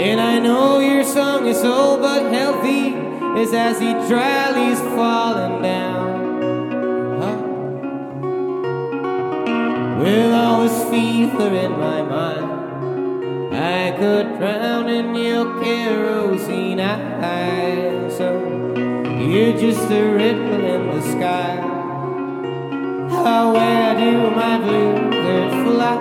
And 0.00 0.20
I 0.20 0.40
know 0.40 0.80
your 0.80 1.04
song 1.04 1.46
is 1.46 1.62
old 1.62 2.00
but 2.00 2.32
healthy, 2.32 2.96
is 3.40 3.52
as 3.54 3.78
he 3.78 3.92
dryly's 4.08 4.80
falling 4.80 5.62
down. 5.62 7.20
Huh? 7.20 7.38
With 10.02 10.32
all 10.32 10.62
this 10.64 10.82
fever 10.90 11.54
in 11.54 11.78
my 11.78 12.02
mind, 12.02 13.54
I 13.54 13.94
could 13.96 14.38
drown 14.38 14.88
in 14.88 15.14
your 15.14 15.62
kerosene 15.62 16.80
eyes. 16.80 18.05
You're 19.36 19.52
just 19.58 19.90
a 19.90 20.02
ripple 20.14 20.64
in 20.64 20.86
the 20.86 21.02
sky. 21.02 21.58
Oh, 23.10 23.52
where 23.52 23.94
do 23.94 24.30
my 24.30 24.56
bluebird 24.56 25.50
fly? 25.62 25.96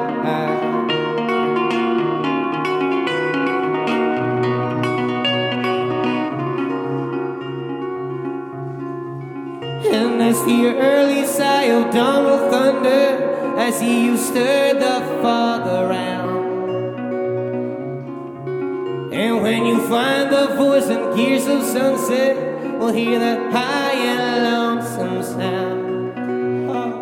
And 9.91 10.21
as 10.21 10.41
the 10.45 10.67
early 10.67 11.25
sigh 11.25 11.63
of 11.63 11.93
dawn 11.93 12.23
will 12.23 12.49
thunder, 12.49 13.57
I 13.57 13.69
see 13.69 14.05
you 14.05 14.15
stir 14.15 14.75
the 14.75 15.21
fog 15.21 15.67
around. 15.67 16.29
And 19.11 19.41
when 19.43 19.65
you 19.65 19.85
find 19.89 20.31
the 20.31 20.55
voice 20.55 20.87
and 20.87 21.13
gears 21.17 21.47
of 21.47 21.63
sunset, 21.63 22.44
we'll 22.85 22.93
hear 22.93 23.17
that 23.17 23.51
high 23.51 23.93
and 23.93 24.43
lonesome 24.43 25.23
sound. 25.23 26.19
Oh. 26.69 27.01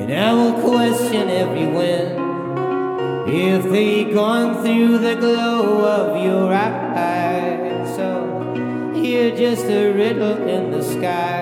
And 0.00 0.12
I 0.12 0.34
will 0.34 0.60
question 0.60 1.30
every 1.30 1.66
wind 1.66 3.28
if 3.28 3.64
they've 3.70 4.12
gone 4.12 4.62
through 4.62 4.98
the 4.98 5.16
glow 5.16 5.82
of 5.82 6.22
your 6.22 6.52
eyes. 6.52 7.96
So 7.96 8.52
you're 8.94 9.34
just 9.34 9.64
a 9.64 9.92
riddle 9.92 10.46
in 10.46 10.70
the 10.70 10.82
sky. 10.82 11.35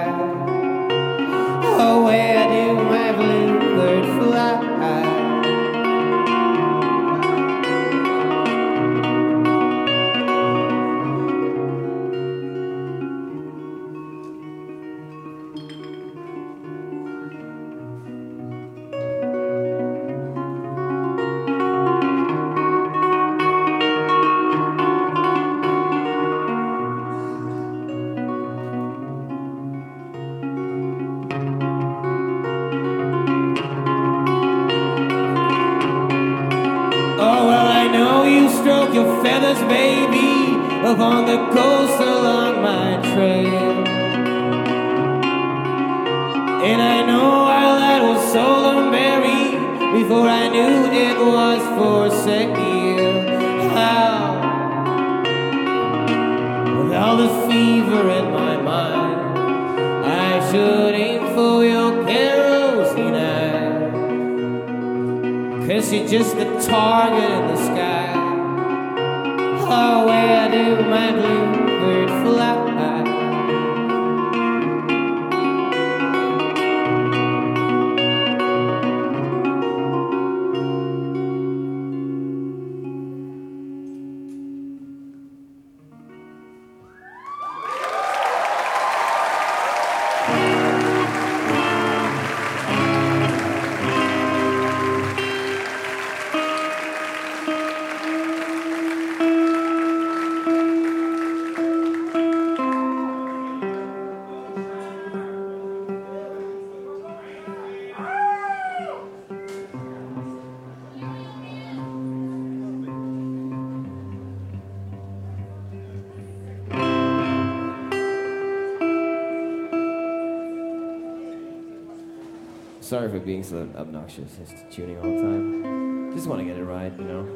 Sorry 122.95 123.11
for 123.11 123.19
being 123.19 123.43
so 123.43 123.69
obnoxious, 123.75 124.37
just 124.37 124.71
tuning 124.71 124.97
all 124.99 125.03
the 125.03 125.21
time. 125.21 126.13
Just 126.15 126.29
want 126.29 126.39
to 126.39 126.45
get 126.47 126.57
it 126.57 126.63
right, 126.63 126.93
you 126.97 127.05
know. 127.05 127.27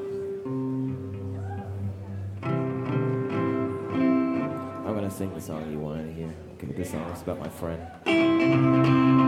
I'm 4.86 4.94
gonna 4.94 5.10
sing 5.10 5.34
the 5.34 5.40
song 5.40 5.68
you 5.68 5.80
wanted 5.80 6.06
to 6.06 6.12
hear. 6.12 6.32
Okay, 6.52 6.68
this 6.76 6.92
song 6.92 7.10
is 7.10 7.22
about 7.22 7.40
my 7.40 7.48
friend. 7.48 9.27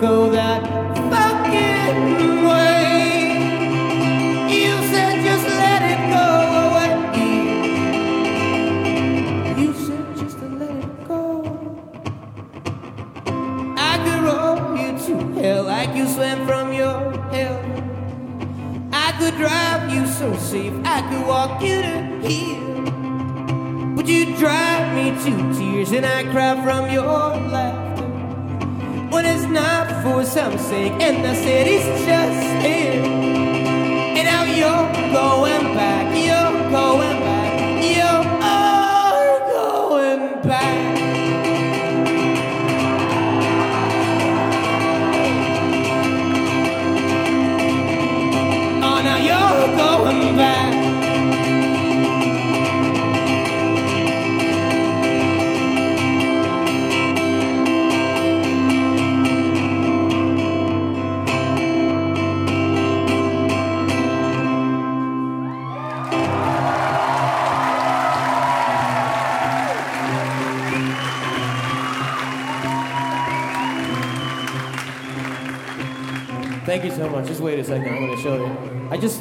Go 0.00 0.30
that 0.30 0.62
fucking 1.10 2.44
way. 2.44 3.32
You 4.50 4.72
said, 4.90 5.24
just 5.24 5.46
let 5.46 5.82
it 5.92 6.00
go 6.12 6.26
away. 6.66 6.90
You 9.60 9.72
said, 9.72 10.16
just 10.16 10.38
to 10.38 10.46
let 10.46 10.76
it 10.84 11.08
go. 11.08 11.42
I 13.78 13.96
could 14.04 14.20
roll 14.22 14.76
you 14.76 14.90
to 15.06 15.14
hell 15.40 15.62
like 15.64 15.94
you 15.96 16.06
swam 16.06 16.46
from 16.46 16.72
your 16.74 17.12
hell. 17.30 17.60
I 18.92 19.12
could 19.18 19.36
drive 19.36 19.92
you 19.94 20.06
so 20.06 20.36
safe, 20.36 20.74
I 20.84 21.00
could 21.08 21.26
walk 21.26 21.62
you 21.62 21.80
to 21.80 22.20
here. 22.28 22.66
Would 23.94 24.08
you 24.08 24.36
drive 24.36 24.94
me 24.94 25.10
to 25.24 25.54
tears 25.58 25.92
and 25.92 26.04
I 26.04 26.24
cry 26.24 26.54
from 26.62 26.90
your 26.90 27.04
laughter? 27.04 27.55
Some 30.36 30.58
sake 30.58 30.92
and 31.00 31.24
the 31.24 31.34
city's 31.34 31.86
just 32.04 32.62
here. 32.62 33.15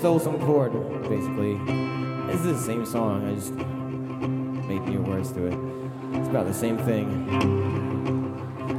Stole 0.06 0.20
some 0.20 0.40
chord, 0.42 0.72
basically. 1.10 1.56
This 2.28 2.42
is 2.42 2.60
the 2.60 2.64
same 2.64 2.86
song. 2.86 3.26
I 3.28 3.34
just 3.34 3.54
made 4.68 4.84
new 4.86 5.02
words 5.02 5.32
to 5.32 5.48
it. 5.48 5.58
It's 6.14 6.30
about 6.30 6.46
the 6.46 6.54
same 6.54 6.78
thing. 6.78 7.08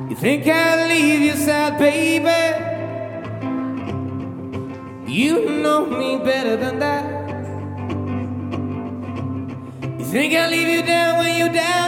You 0.09 0.15
think 0.15 0.47
I'll 0.47 0.87
leave 0.87 1.23
you 1.23 1.33
sad, 1.33 1.81
baby? 1.81 2.31
You 5.13 5.51
know 5.63 5.85
me 5.87 6.19
better 6.19 6.57
than 6.57 6.79
that. 6.79 7.05
You 9.99 10.05
Think 10.05 10.33
I'll 10.35 10.49
leave 10.49 10.69
you 10.69 10.83
down 10.85 11.19
when 11.19 11.37
you're 11.39 11.53
down 11.53 11.86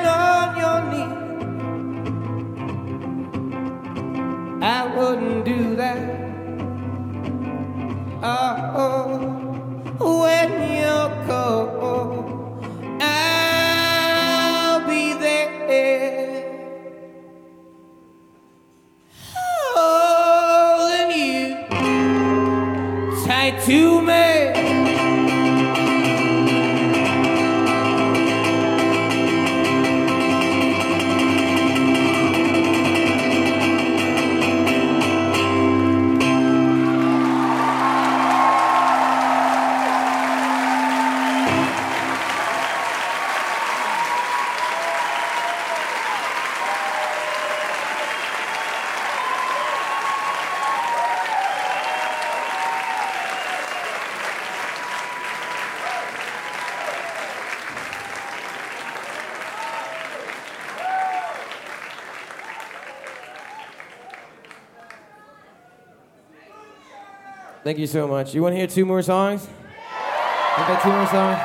Thank 67.69 67.81
you 67.81 67.87
so 67.87 68.09
much. 68.09 68.35
You 68.35 68.41
want 68.41 68.55
to 68.55 68.57
hear 68.57 68.67
two 68.67 68.87
more 68.87 69.03
songs? 69.03 69.47
You 69.47 70.65
play 70.65 70.79
two 70.83 70.89
more 70.89 71.07
songs? 71.07 71.39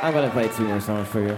I'm 0.00 0.14
gonna 0.14 0.30
play 0.30 0.48
two 0.48 0.66
more 0.66 0.80
songs 0.80 1.06
for 1.08 1.20
you. 1.20 1.36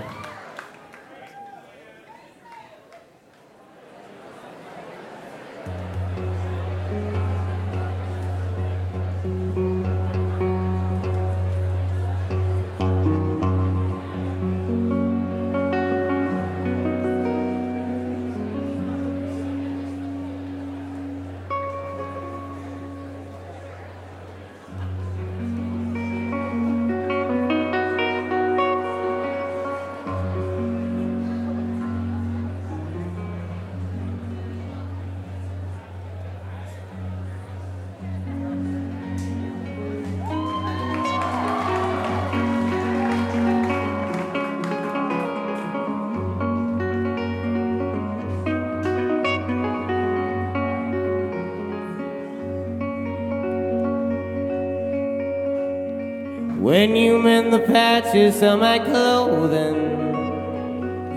Patches 58.15 58.43
of 58.45 58.61
my 58.61 58.79
clothing, 58.79 59.77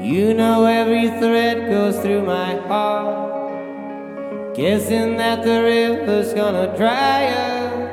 you 0.04 0.34
know 0.34 0.66
every 0.66 1.10
thread 1.20 1.70
goes 1.70 2.00
through 2.00 2.26
my 2.26 2.56
heart. 2.68 4.56
Guessing 4.56 5.18
that 5.18 5.44
the 5.44 5.62
river's 5.62 6.34
gonna 6.34 6.76
dry 6.76 7.28
up. 7.28 7.92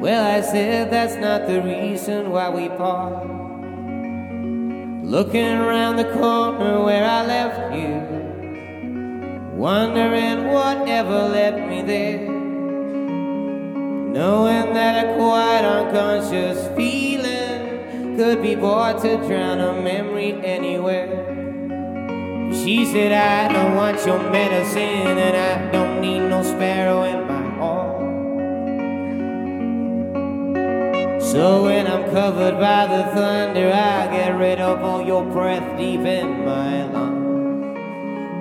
Well, 0.00 0.24
I 0.36 0.40
said 0.40 0.88
that's 0.92 1.16
not 1.16 1.48
the 1.48 1.60
reason 1.62 2.30
why 2.30 2.48
we 2.50 2.68
part. 2.68 3.26
Looking 5.04 5.58
around 5.58 5.96
the 5.96 6.12
corner 6.12 6.84
where 6.84 7.04
I 7.04 7.26
left 7.26 7.74
you, 7.74 8.04
wondering 9.56 10.46
whatever 10.52 11.28
led 11.28 11.68
me 11.68 11.82
there. 11.82 12.28
Knowing 14.14 14.72
that 14.74 15.06
a 15.06 15.14
quite 15.16 15.64
unconscious 15.64 16.68
feeling 16.76 17.07
could 18.18 18.42
be 18.42 18.56
brought 18.56 19.00
to 19.00 19.16
drown 19.28 19.60
a 19.60 19.80
memory 19.80 20.32
anywhere. 20.44 21.06
She 22.52 22.84
said, 22.84 23.12
I 23.12 23.46
don't 23.52 23.76
want 23.76 24.04
your 24.04 24.18
medicine, 24.32 25.16
and 25.16 25.36
I 25.36 25.70
don't 25.70 26.00
need 26.00 26.28
no 26.28 26.42
sparrow 26.42 27.04
in 27.04 27.28
my 27.28 27.48
heart. 27.58 28.02
So 31.22 31.62
when 31.62 31.86
I'm 31.86 32.10
covered 32.10 32.58
by 32.58 32.88
the 32.88 33.04
thunder, 33.14 33.70
I 33.72 34.08
get 34.10 34.30
rid 34.36 34.58
of 34.58 34.82
all 34.82 35.00
your 35.00 35.24
breath 35.24 35.78
deep 35.78 36.00
in 36.00 36.44
my 36.44 36.90
lungs. 36.90 37.78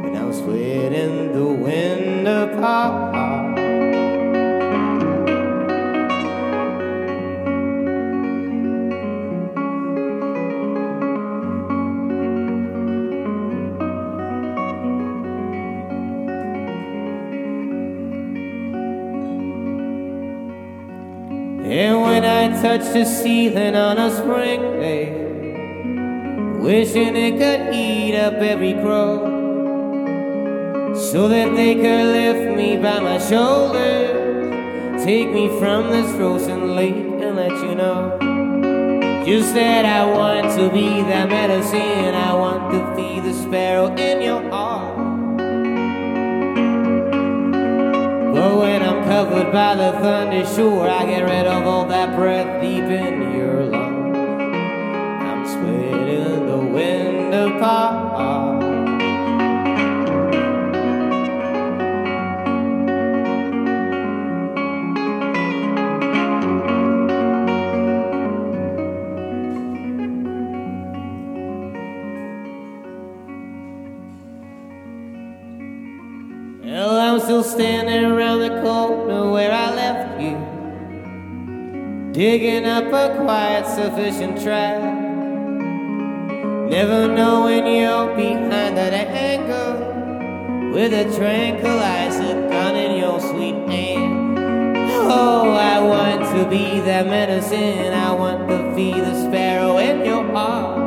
And 0.07 0.17
I'm 0.17 0.33
sweating 0.33 1.33
the 1.33 1.45
wind 1.45 2.27
apart. 2.27 3.06
And 21.69 22.01
when 22.01 22.23
I 22.23 22.61
touch 22.61 22.93
the 22.93 23.03
ceiling 23.03 23.75
on 23.75 23.97
a 23.97 24.09
spring 24.09 24.61
day, 24.79 25.11
wishing 26.61 27.15
it 27.17 27.37
could 27.37 27.75
eat 27.75 28.15
up 28.15 28.35
every 28.35 28.71
crow, 28.73 29.35
so 30.95 31.27
that 31.27 31.53
they 31.55 31.75
could 31.75 32.05
lift 32.05 32.55
me 32.55 32.77
by 32.77 33.01
my 33.01 33.17
shoulders, 33.19 35.03
take 35.03 35.29
me 35.29 35.49
from 35.59 35.89
this 35.91 36.09
frozen 36.15 36.73
lake 36.73 36.95
and 36.95 37.35
let 37.35 37.51
you 37.51 37.75
know. 37.75 38.17
Just 39.25 39.53
that 39.53 39.83
I 39.83 40.05
want 40.05 40.49
to 40.57 40.69
be 40.69 41.01
that 41.01 41.27
medicine, 41.27 42.15
I 42.15 42.33
want 42.33 42.71
to 42.71 42.95
feed 42.95 43.25
the 43.25 43.33
sparrow 43.33 43.93
in 43.95 44.21
your 44.21 44.41
heart. 44.49 44.76
Covered 49.17 49.51
by 49.51 49.73
the 49.73 49.91
thunder, 49.93 50.45
sure 50.45 50.87
I 50.87 51.03
get 51.07 51.23
rid 51.23 51.47
of 51.47 51.65
all 51.65 51.85
that 51.87 52.15
breath 52.15 52.61
deep 52.61 52.83
in 52.83 53.33
your 53.35 53.63
lungs. 53.63 54.15
I'm 54.15 55.43
sweating 55.47 56.45
the 56.45 56.57
wind 56.57 57.33
apart. 57.33 58.05
Well, 76.63 76.99
I'm 76.99 77.19
still 77.21 77.43
standing 77.43 78.05
around 78.05 78.39
the 78.41 78.46
digging 82.17 82.65
up 82.65 82.85
a 82.85 83.15
quiet, 83.15 83.63
sufficient 83.67 84.41
track. 84.41 84.81
Never 86.67 87.07
knowing 87.07 87.67
you're 87.67 88.15
behind 88.15 88.75
that 88.75 88.91
angle 88.91 90.71
with 90.73 90.93
a 90.93 91.15
tranquilizer 91.15 92.49
gun 92.49 92.75
in 92.75 92.97
your 92.97 93.19
sweet 93.19 93.69
hand. 93.69 94.35
Oh, 94.89 95.51
I 95.51 95.79
want 95.79 96.21
to 96.35 96.49
be 96.49 96.79
that 96.79 97.05
medicine. 97.05 97.93
I 97.93 98.11
want 98.13 98.49
to 98.49 98.75
be 98.75 98.93
the 98.93 99.13
sparrow 99.27 99.77
in 99.77 100.03
your 100.03 100.23
heart. 100.33 100.79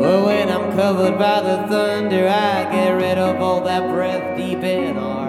But 0.00 0.26
when 0.26 0.48
I'm 0.48 0.72
covered 0.72 1.16
by 1.16 1.42
the 1.42 1.58
thunder, 1.68 2.26
I 2.26 2.64
get 2.72 2.90
rid 2.90 3.18
of 3.18 3.40
all 3.40 3.60
that 3.66 3.88
breath 3.88 4.36
deep 4.36 4.64
in 4.64 4.96
our 4.96 5.19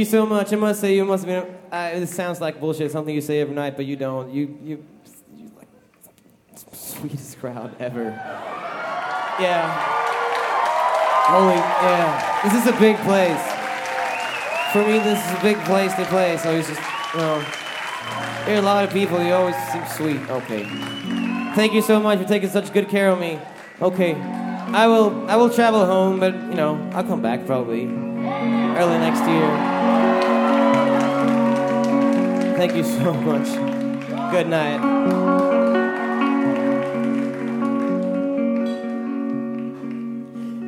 you 0.00 0.04
so 0.04 0.26
much. 0.26 0.52
I 0.52 0.56
must 0.56 0.80
say, 0.80 0.96
you 0.96 1.04
must 1.04 1.24
been. 1.24 1.46
Uh, 1.70 2.00
this 2.00 2.12
sounds 2.12 2.40
like 2.40 2.58
bullshit, 2.58 2.90
something 2.90 3.14
you 3.14 3.20
say 3.20 3.40
every 3.40 3.54
night, 3.54 3.76
but 3.76 3.86
you 3.86 3.94
don't. 3.94 4.32
You, 4.34 4.58
you, 4.64 4.84
you 5.36 5.50
like 5.56 5.68
sweetest 6.72 7.38
crowd 7.38 7.76
ever. 7.78 8.04
Yeah. 9.38 9.70
Holy, 11.28 11.54
yeah. 11.54 12.40
This 12.42 12.54
is 12.54 12.66
a 12.66 12.78
big 12.80 12.96
place. 12.98 13.40
For 14.72 14.84
me, 14.84 14.98
this 14.98 15.24
is 15.24 15.38
a 15.38 15.42
big 15.42 15.58
place 15.64 15.94
to 15.94 16.04
play. 16.06 16.36
So 16.38 16.50
it's 16.50 16.68
just, 16.68 16.80
you 17.14 17.20
know, 17.20 17.44
there 18.44 18.56
are 18.56 18.58
a 18.58 18.62
lot 18.62 18.84
of 18.84 18.90
people. 18.92 19.22
You 19.22 19.34
always 19.34 19.56
seem 19.70 19.86
sweet. 19.86 20.30
Okay. 20.30 20.64
Thank 21.54 21.72
you 21.72 21.82
so 21.82 22.00
much 22.00 22.18
for 22.18 22.26
taking 22.26 22.48
such 22.48 22.72
good 22.72 22.88
care 22.88 23.10
of 23.10 23.20
me. 23.20 23.38
Okay. 23.80 24.14
I 24.14 24.86
will, 24.86 25.28
I 25.28 25.36
will 25.36 25.50
travel 25.50 25.84
home, 25.84 26.20
but 26.20 26.34
you 26.34 26.54
know, 26.54 26.90
I'll 26.92 27.04
come 27.04 27.22
back 27.22 27.44
probably 27.46 27.86
early 27.86 28.98
next 28.98 29.26
year. 29.28 29.69
Thank 32.60 32.76
you 32.76 32.84
so 32.84 33.14
much. 33.14 33.48
Good 34.32 34.48
night. 34.48 34.80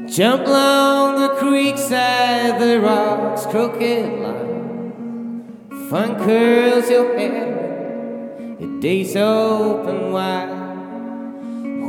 Jump 0.09 0.47
along 0.47 1.20
the 1.20 1.34
creek 1.34 1.76
side, 1.76 2.59
the 2.59 2.80
rocks 2.80 3.45
crooked 3.45 4.20
line. 4.20 5.68
Fun 5.90 6.16
curls 6.24 6.88
your 6.88 7.14
hair, 7.14 8.57
your 8.59 8.80
days 8.80 9.14
open 9.14 10.12
wide. 10.12 10.49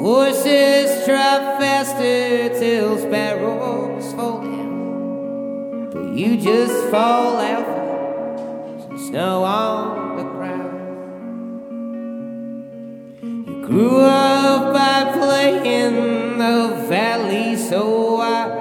Horses 0.01 1.05
trot 1.05 1.61
faster 1.61 2.49
till 2.49 2.97
sparrows 2.97 4.11
fall 4.15 4.41
down. 4.41 5.91
But 5.93 6.17
you 6.17 6.35
just 6.35 6.91
fall 6.91 7.37
out 7.37 7.72
snow 9.13 9.43
on 9.43 10.17
the 10.17 10.23
ground. 10.23 10.73
You 13.21 13.63
grew 13.63 13.99
up 13.99 14.73
by 14.73 15.11
playing 15.13 16.39
the 16.39 16.83
valley 16.89 17.55
so 17.55 18.15
wide. 18.15 18.57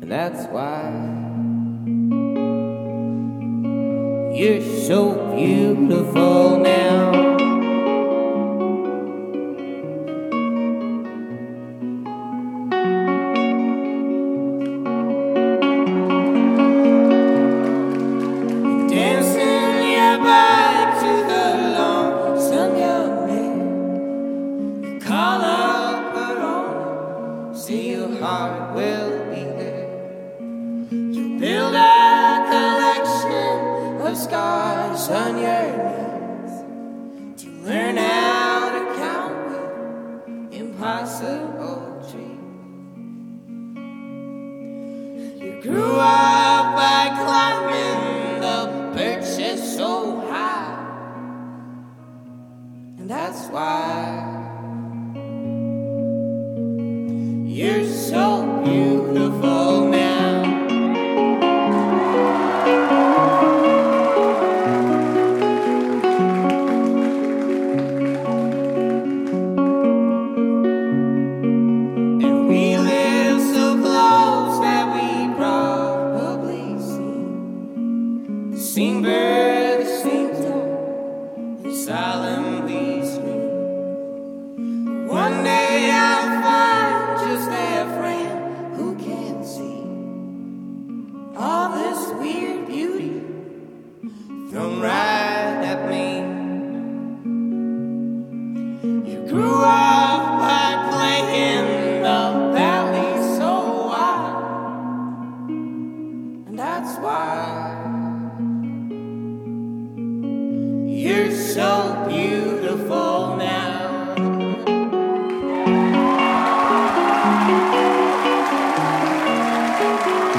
And 0.00 0.12
that's 0.12 0.46
why 0.52 0.92
you're 4.32 4.62
so 4.62 5.34
beautiful 5.34 6.60
now. 6.60 7.35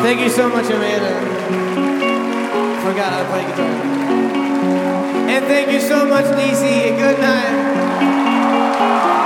Thank 0.08 0.22
you 0.22 0.30
so 0.30 0.48
much, 0.48 0.68
Amanda. 0.68 1.20
Forgot 2.80 3.12
how 3.12 3.24
to 3.24 3.30
play 3.30 3.42
guitar. 3.42 3.70
And 5.28 5.46
thank 5.48 5.70
you 5.70 5.82
so 5.82 6.06
much, 6.06 6.24
DC. 6.28 6.98
Good 6.98 7.20
night. 7.20 9.17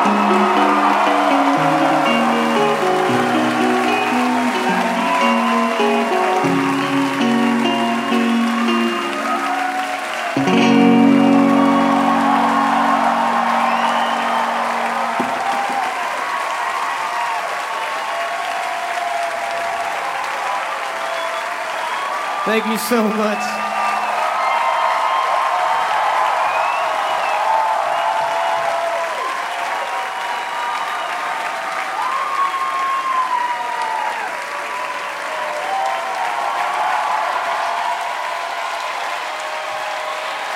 Thank 22.52 22.66
you 22.66 22.78
so 22.80 23.02
much. 23.02 23.44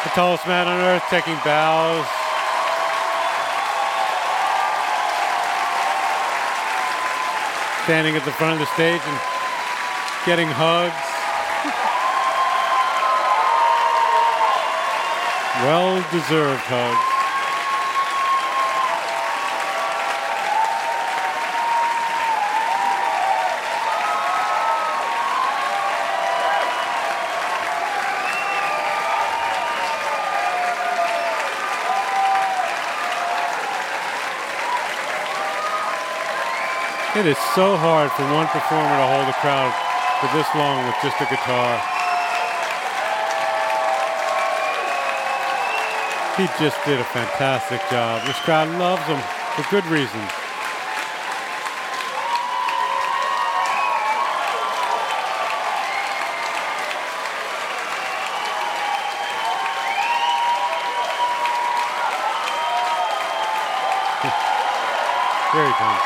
The 0.03 0.09
tallest 0.09 0.45
man 0.47 0.67
on 0.67 0.81
earth 0.81 1.03
taking 1.09 1.37
bows. 1.45 2.05
Standing 7.85 8.17
at 8.17 8.25
the 8.25 8.33
front 8.33 8.51
of 8.51 8.59
the 8.59 8.65
stage 8.73 8.99
and 9.05 9.19
getting 10.25 10.49
hugs. 10.49 11.14
Well 15.65 15.95
deserved 16.11 16.61
hug. 16.61 16.95
It 37.17 37.25
is 37.25 37.37
so 37.55 37.75
hard 37.75 38.11
for 38.11 38.21
one 38.31 38.45
performer 38.49 38.83
to 38.83 39.07
hold 39.07 39.27
a 39.27 39.33
crowd 39.41 39.73
for 40.21 40.27
this 40.37 40.45
long 40.53 40.85
with 40.85 40.95
just 41.01 41.19
a 41.21 41.25
guitar. 41.25 41.94
He 46.37 46.47
just 46.59 46.83
did 46.83 46.99
a 46.99 47.03
fantastic 47.05 47.79
job. 47.89 48.27
This 48.27 48.35
crowd 48.39 48.67
loves 48.77 49.03
him 49.03 49.21
for 49.55 49.63
good 49.71 49.85
reasons. 49.85 50.11
Very 65.53 65.71
he 65.71 66.04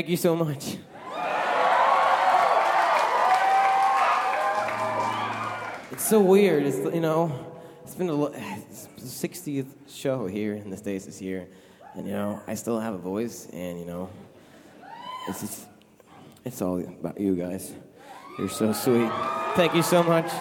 Thank 0.00 0.08
you 0.08 0.16
so 0.16 0.34
much. 0.34 0.78
It's 5.92 6.08
so 6.08 6.20
weird. 6.22 6.62
It's 6.62 6.78
you 6.78 7.02
know, 7.02 7.30
it's 7.82 7.94
been 7.96 8.08
a 8.08 8.24
it's 8.24 8.86
the 8.96 9.28
60th 9.28 9.66
show 9.90 10.26
here 10.26 10.54
in 10.54 10.70
the 10.70 10.76
States 10.78 11.04
this 11.04 11.20
year, 11.20 11.48
and 11.94 12.06
you 12.06 12.14
know, 12.14 12.40
I 12.46 12.54
still 12.54 12.80
have 12.80 12.94
a 12.94 12.98
voice, 12.98 13.46
and 13.52 13.78
you 13.78 13.84
know, 13.84 14.08
it's 15.28 15.42
just, 15.42 15.66
it's 16.46 16.62
all 16.62 16.80
about 16.80 17.20
you 17.20 17.36
guys. 17.36 17.74
You're 18.38 18.48
so 18.48 18.72
sweet. 18.72 19.10
Thank 19.54 19.74
you 19.74 19.82
so 19.82 20.02
much. 20.02 20.32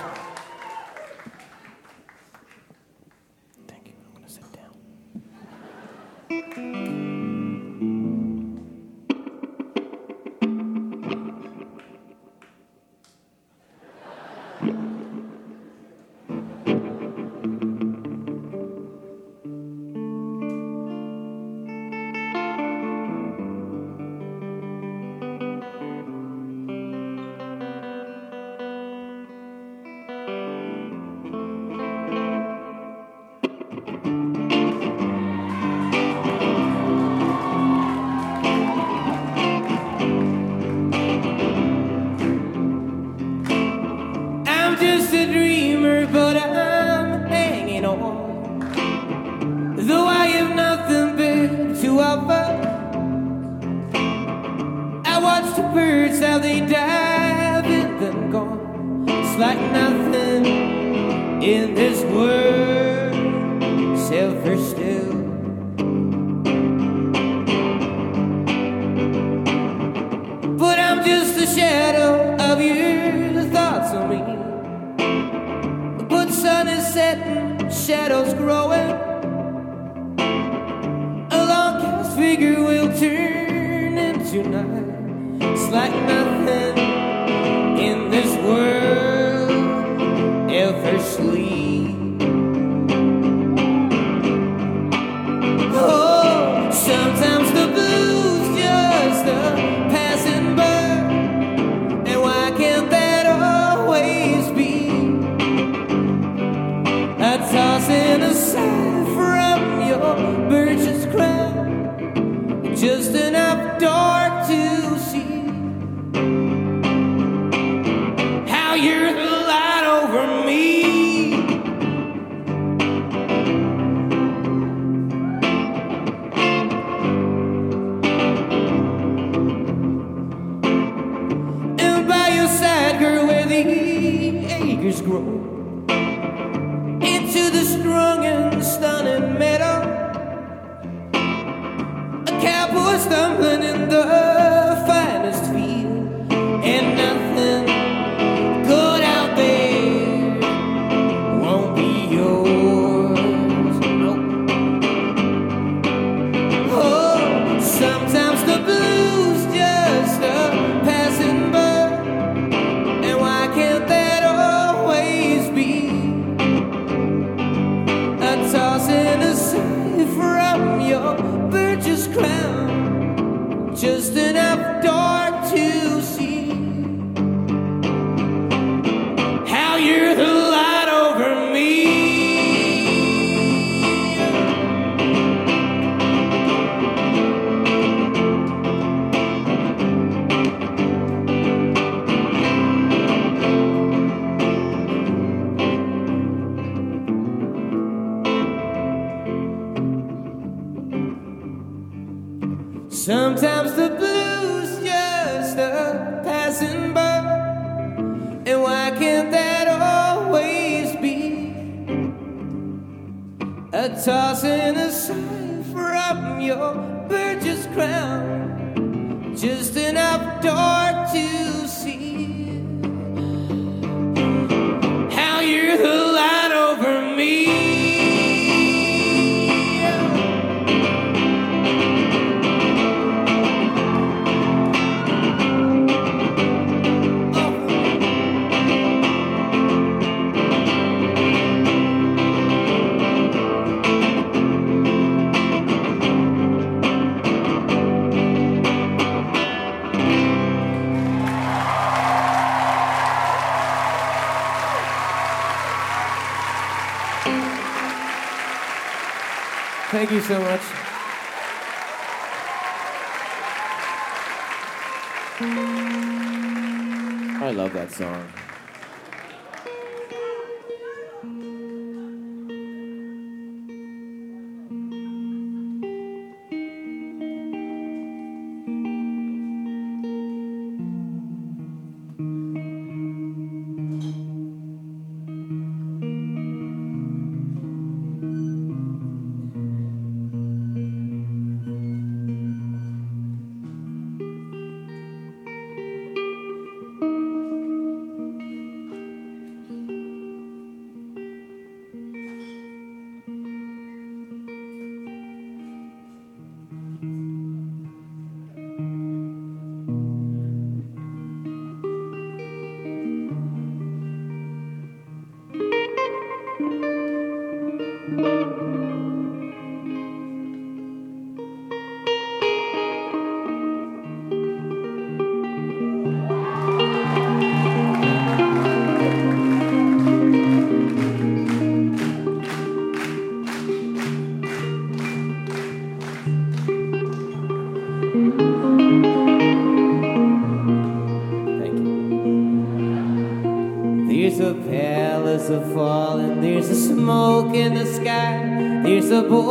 visible. 349.09 349.48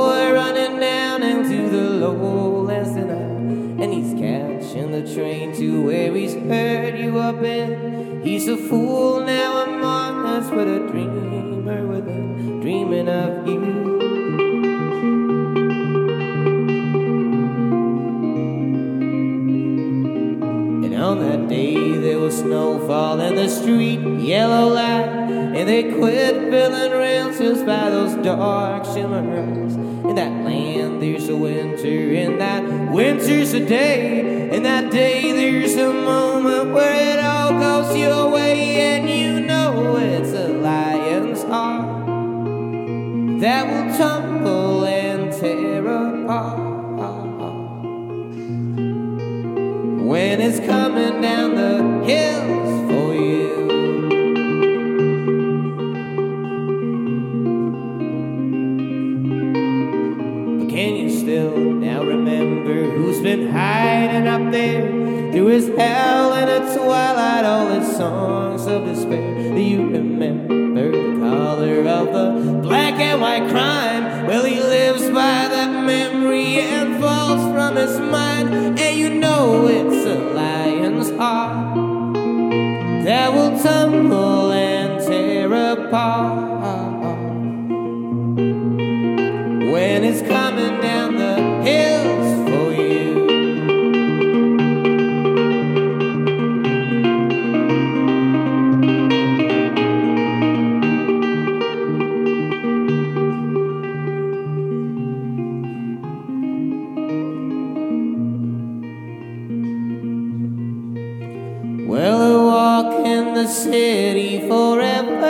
Well, 111.88 112.20
I 112.20 112.82
walk 112.82 113.06
in 113.06 113.32
the 113.32 113.48
city 113.48 114.46
forever. 114.46 115.24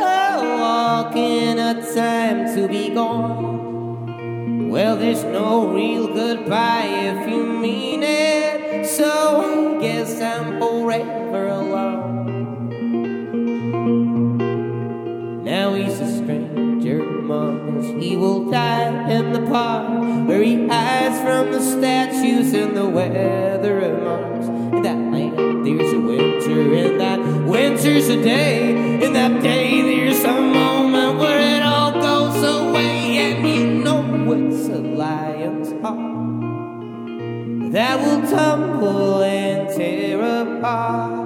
I 0.00 0.56
walk 0.58 1.14
in 1.14 1.60
a 1.60 1.74
time 1.94 2.52
to 2.56 2.66
be 2.66 2.90
gone. 2.90 4.68
Well, 4.68 4.96
there's 4.96 5.22
no 5.22 5.68
real 5.68 6.08
goodbye 6.12 6.88
if 6.88 7.30
you 7.30 7.46
mean 7.46 8.02
it. 8.02 8.84
So 8.84 9.76
I 9.76 9.80
guess 9.80 10.20
I'm 10.20 10.58
forever 10.58 11.46
alone. 11.46 12.26
Now 15.44 15.74
he's 15.74 16.00
a 16.00 16.16
stranger 16.16 17.00
among 17.00 17.78
us. 17.78 18.02
He 18.02 18.16
will 18.16 18.50
die 18.50 19.08
in 19.08 19.32
the 19.32 19.42
park 19.42 20.26
where 20.26 20.42
he 20.42 20.66
hides 20.66 21.20
from 21.20 21.52
the 21.52 21.60
statues 21.60 22.54
and 22.54 22.76
the 22.76 22.88
weather 22.88 23.78
of 23.82 24.29
there's 25.76 25.92
a 25.92 26.00
winter, 26.00 26.74
and 26.74 27.00
that 27.00 27.20
winter's 27.46 28.08
a 28.08 28.22
day, 28.22 28.74
and 29.04 29.14
that 29.14 29.42
day 29.42 29.82
there's 29.82 30.22
a 30.24 30.40
moment 30.40 31.18
where 31.18 31.56
it 31.56 31.62
all 31.62 31.92
goes 31.92 32.42
away, 32.42 33.18
and 33.18 33.48
you 33.48 33.66
know 33.84 34.32
it's 34.32 34.68
a 34.68 34.78
lion's 34.78 35.70
heart 35.82 37.72
that 37.72 38.00
will 38.00 38.28
tumble 38.30 39.22
and 39.22 39.68
tear 39.74 40.20
apart. 40.20 41.19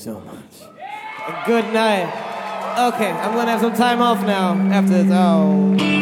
So 0.00 0.18
much. 0.20 1.46
Good 1.46 1.74
night. 1.74 2.08
Okay, 2.94 3.10
I'm 3.10 3.34
gonna 3.34 3.50
have 3.50 3.60
some 3.60 3.74
time 3.74 4.00
off 4.00 4.24
now 4.24 4.54
after 4.72 5.02
this. 5.02 5.12
Oh. 5.12 5.99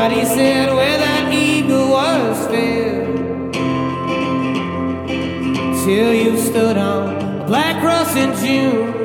Nobody 0.00 0.24
said 0.24 0.74
where 0.74 0.96
that 0.96 1.30
eagle 1.30 1.90
was 1.90 2.46
fed. 2.46 3.52
Till 5.84 6.14
you 6.14 6.38
stood 6.38 6.78
on 6.78 7.42
a 7.42 7.44
black 7.46 7.82
cross 7.82 8.16
in 8.16 8.34
June. 8.42 8.99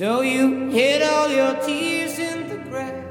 So 0.00 0.22
you 0.22 0.70
hid 0.70 1.02
all 1.02 1.28
your 1.28 1.54
tears 1.56 2.18
in 2.18 2.48
the 2.48 2.56
grass. 2.70 3.04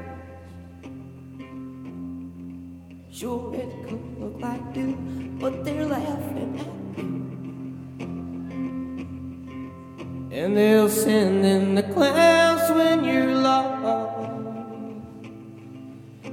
Sure, 3.12 3.54
it 3.54 3.70
could 3.86 4.18
look 4.18 4.40
like 4.40 4.74
dew, 4.74 4.96
but 5.38 5.64
they're 5.64 5.86
laughing 5.86 6.58
at 6.58 6.66
you. 6.98 7.10
And 10.32 10.56
they'll 10.56 10.88
send 10.88 11.44
in 11.46 11.76
the 11.76 11.84
clouds 11.84 12.72
when 12.72 13.04
you're 13.04 13.36
lost. 13.36 14.32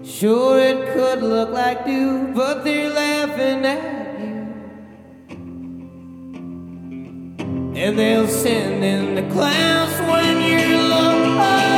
Sure, 0.04 0.60
it 0.60 0.92
could 0.92 1.22
look 1.22 1.52
like 1.52 1.86
dew, 1.86 2.34
but 2.34 2.64
they're 2.64 2.90
laughing 2.90 3.64
at 3.64 3.84
you. 3.84 4.07
And 7.80 7.98
they'll 7.98 8.28
send 8.28 8.84
in 8.84 9.14
the 9.14 9.22
clouds 9.32 9.94
when 10.10 10.42
you're 10.42 10.90
lost. 10.90 11.77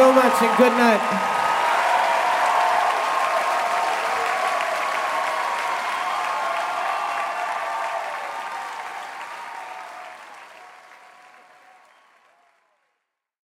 So 0.00 0.10
much 0.12 0.40
and 0.40 0.56
good 0.56 0.72
night. 0.78 1.29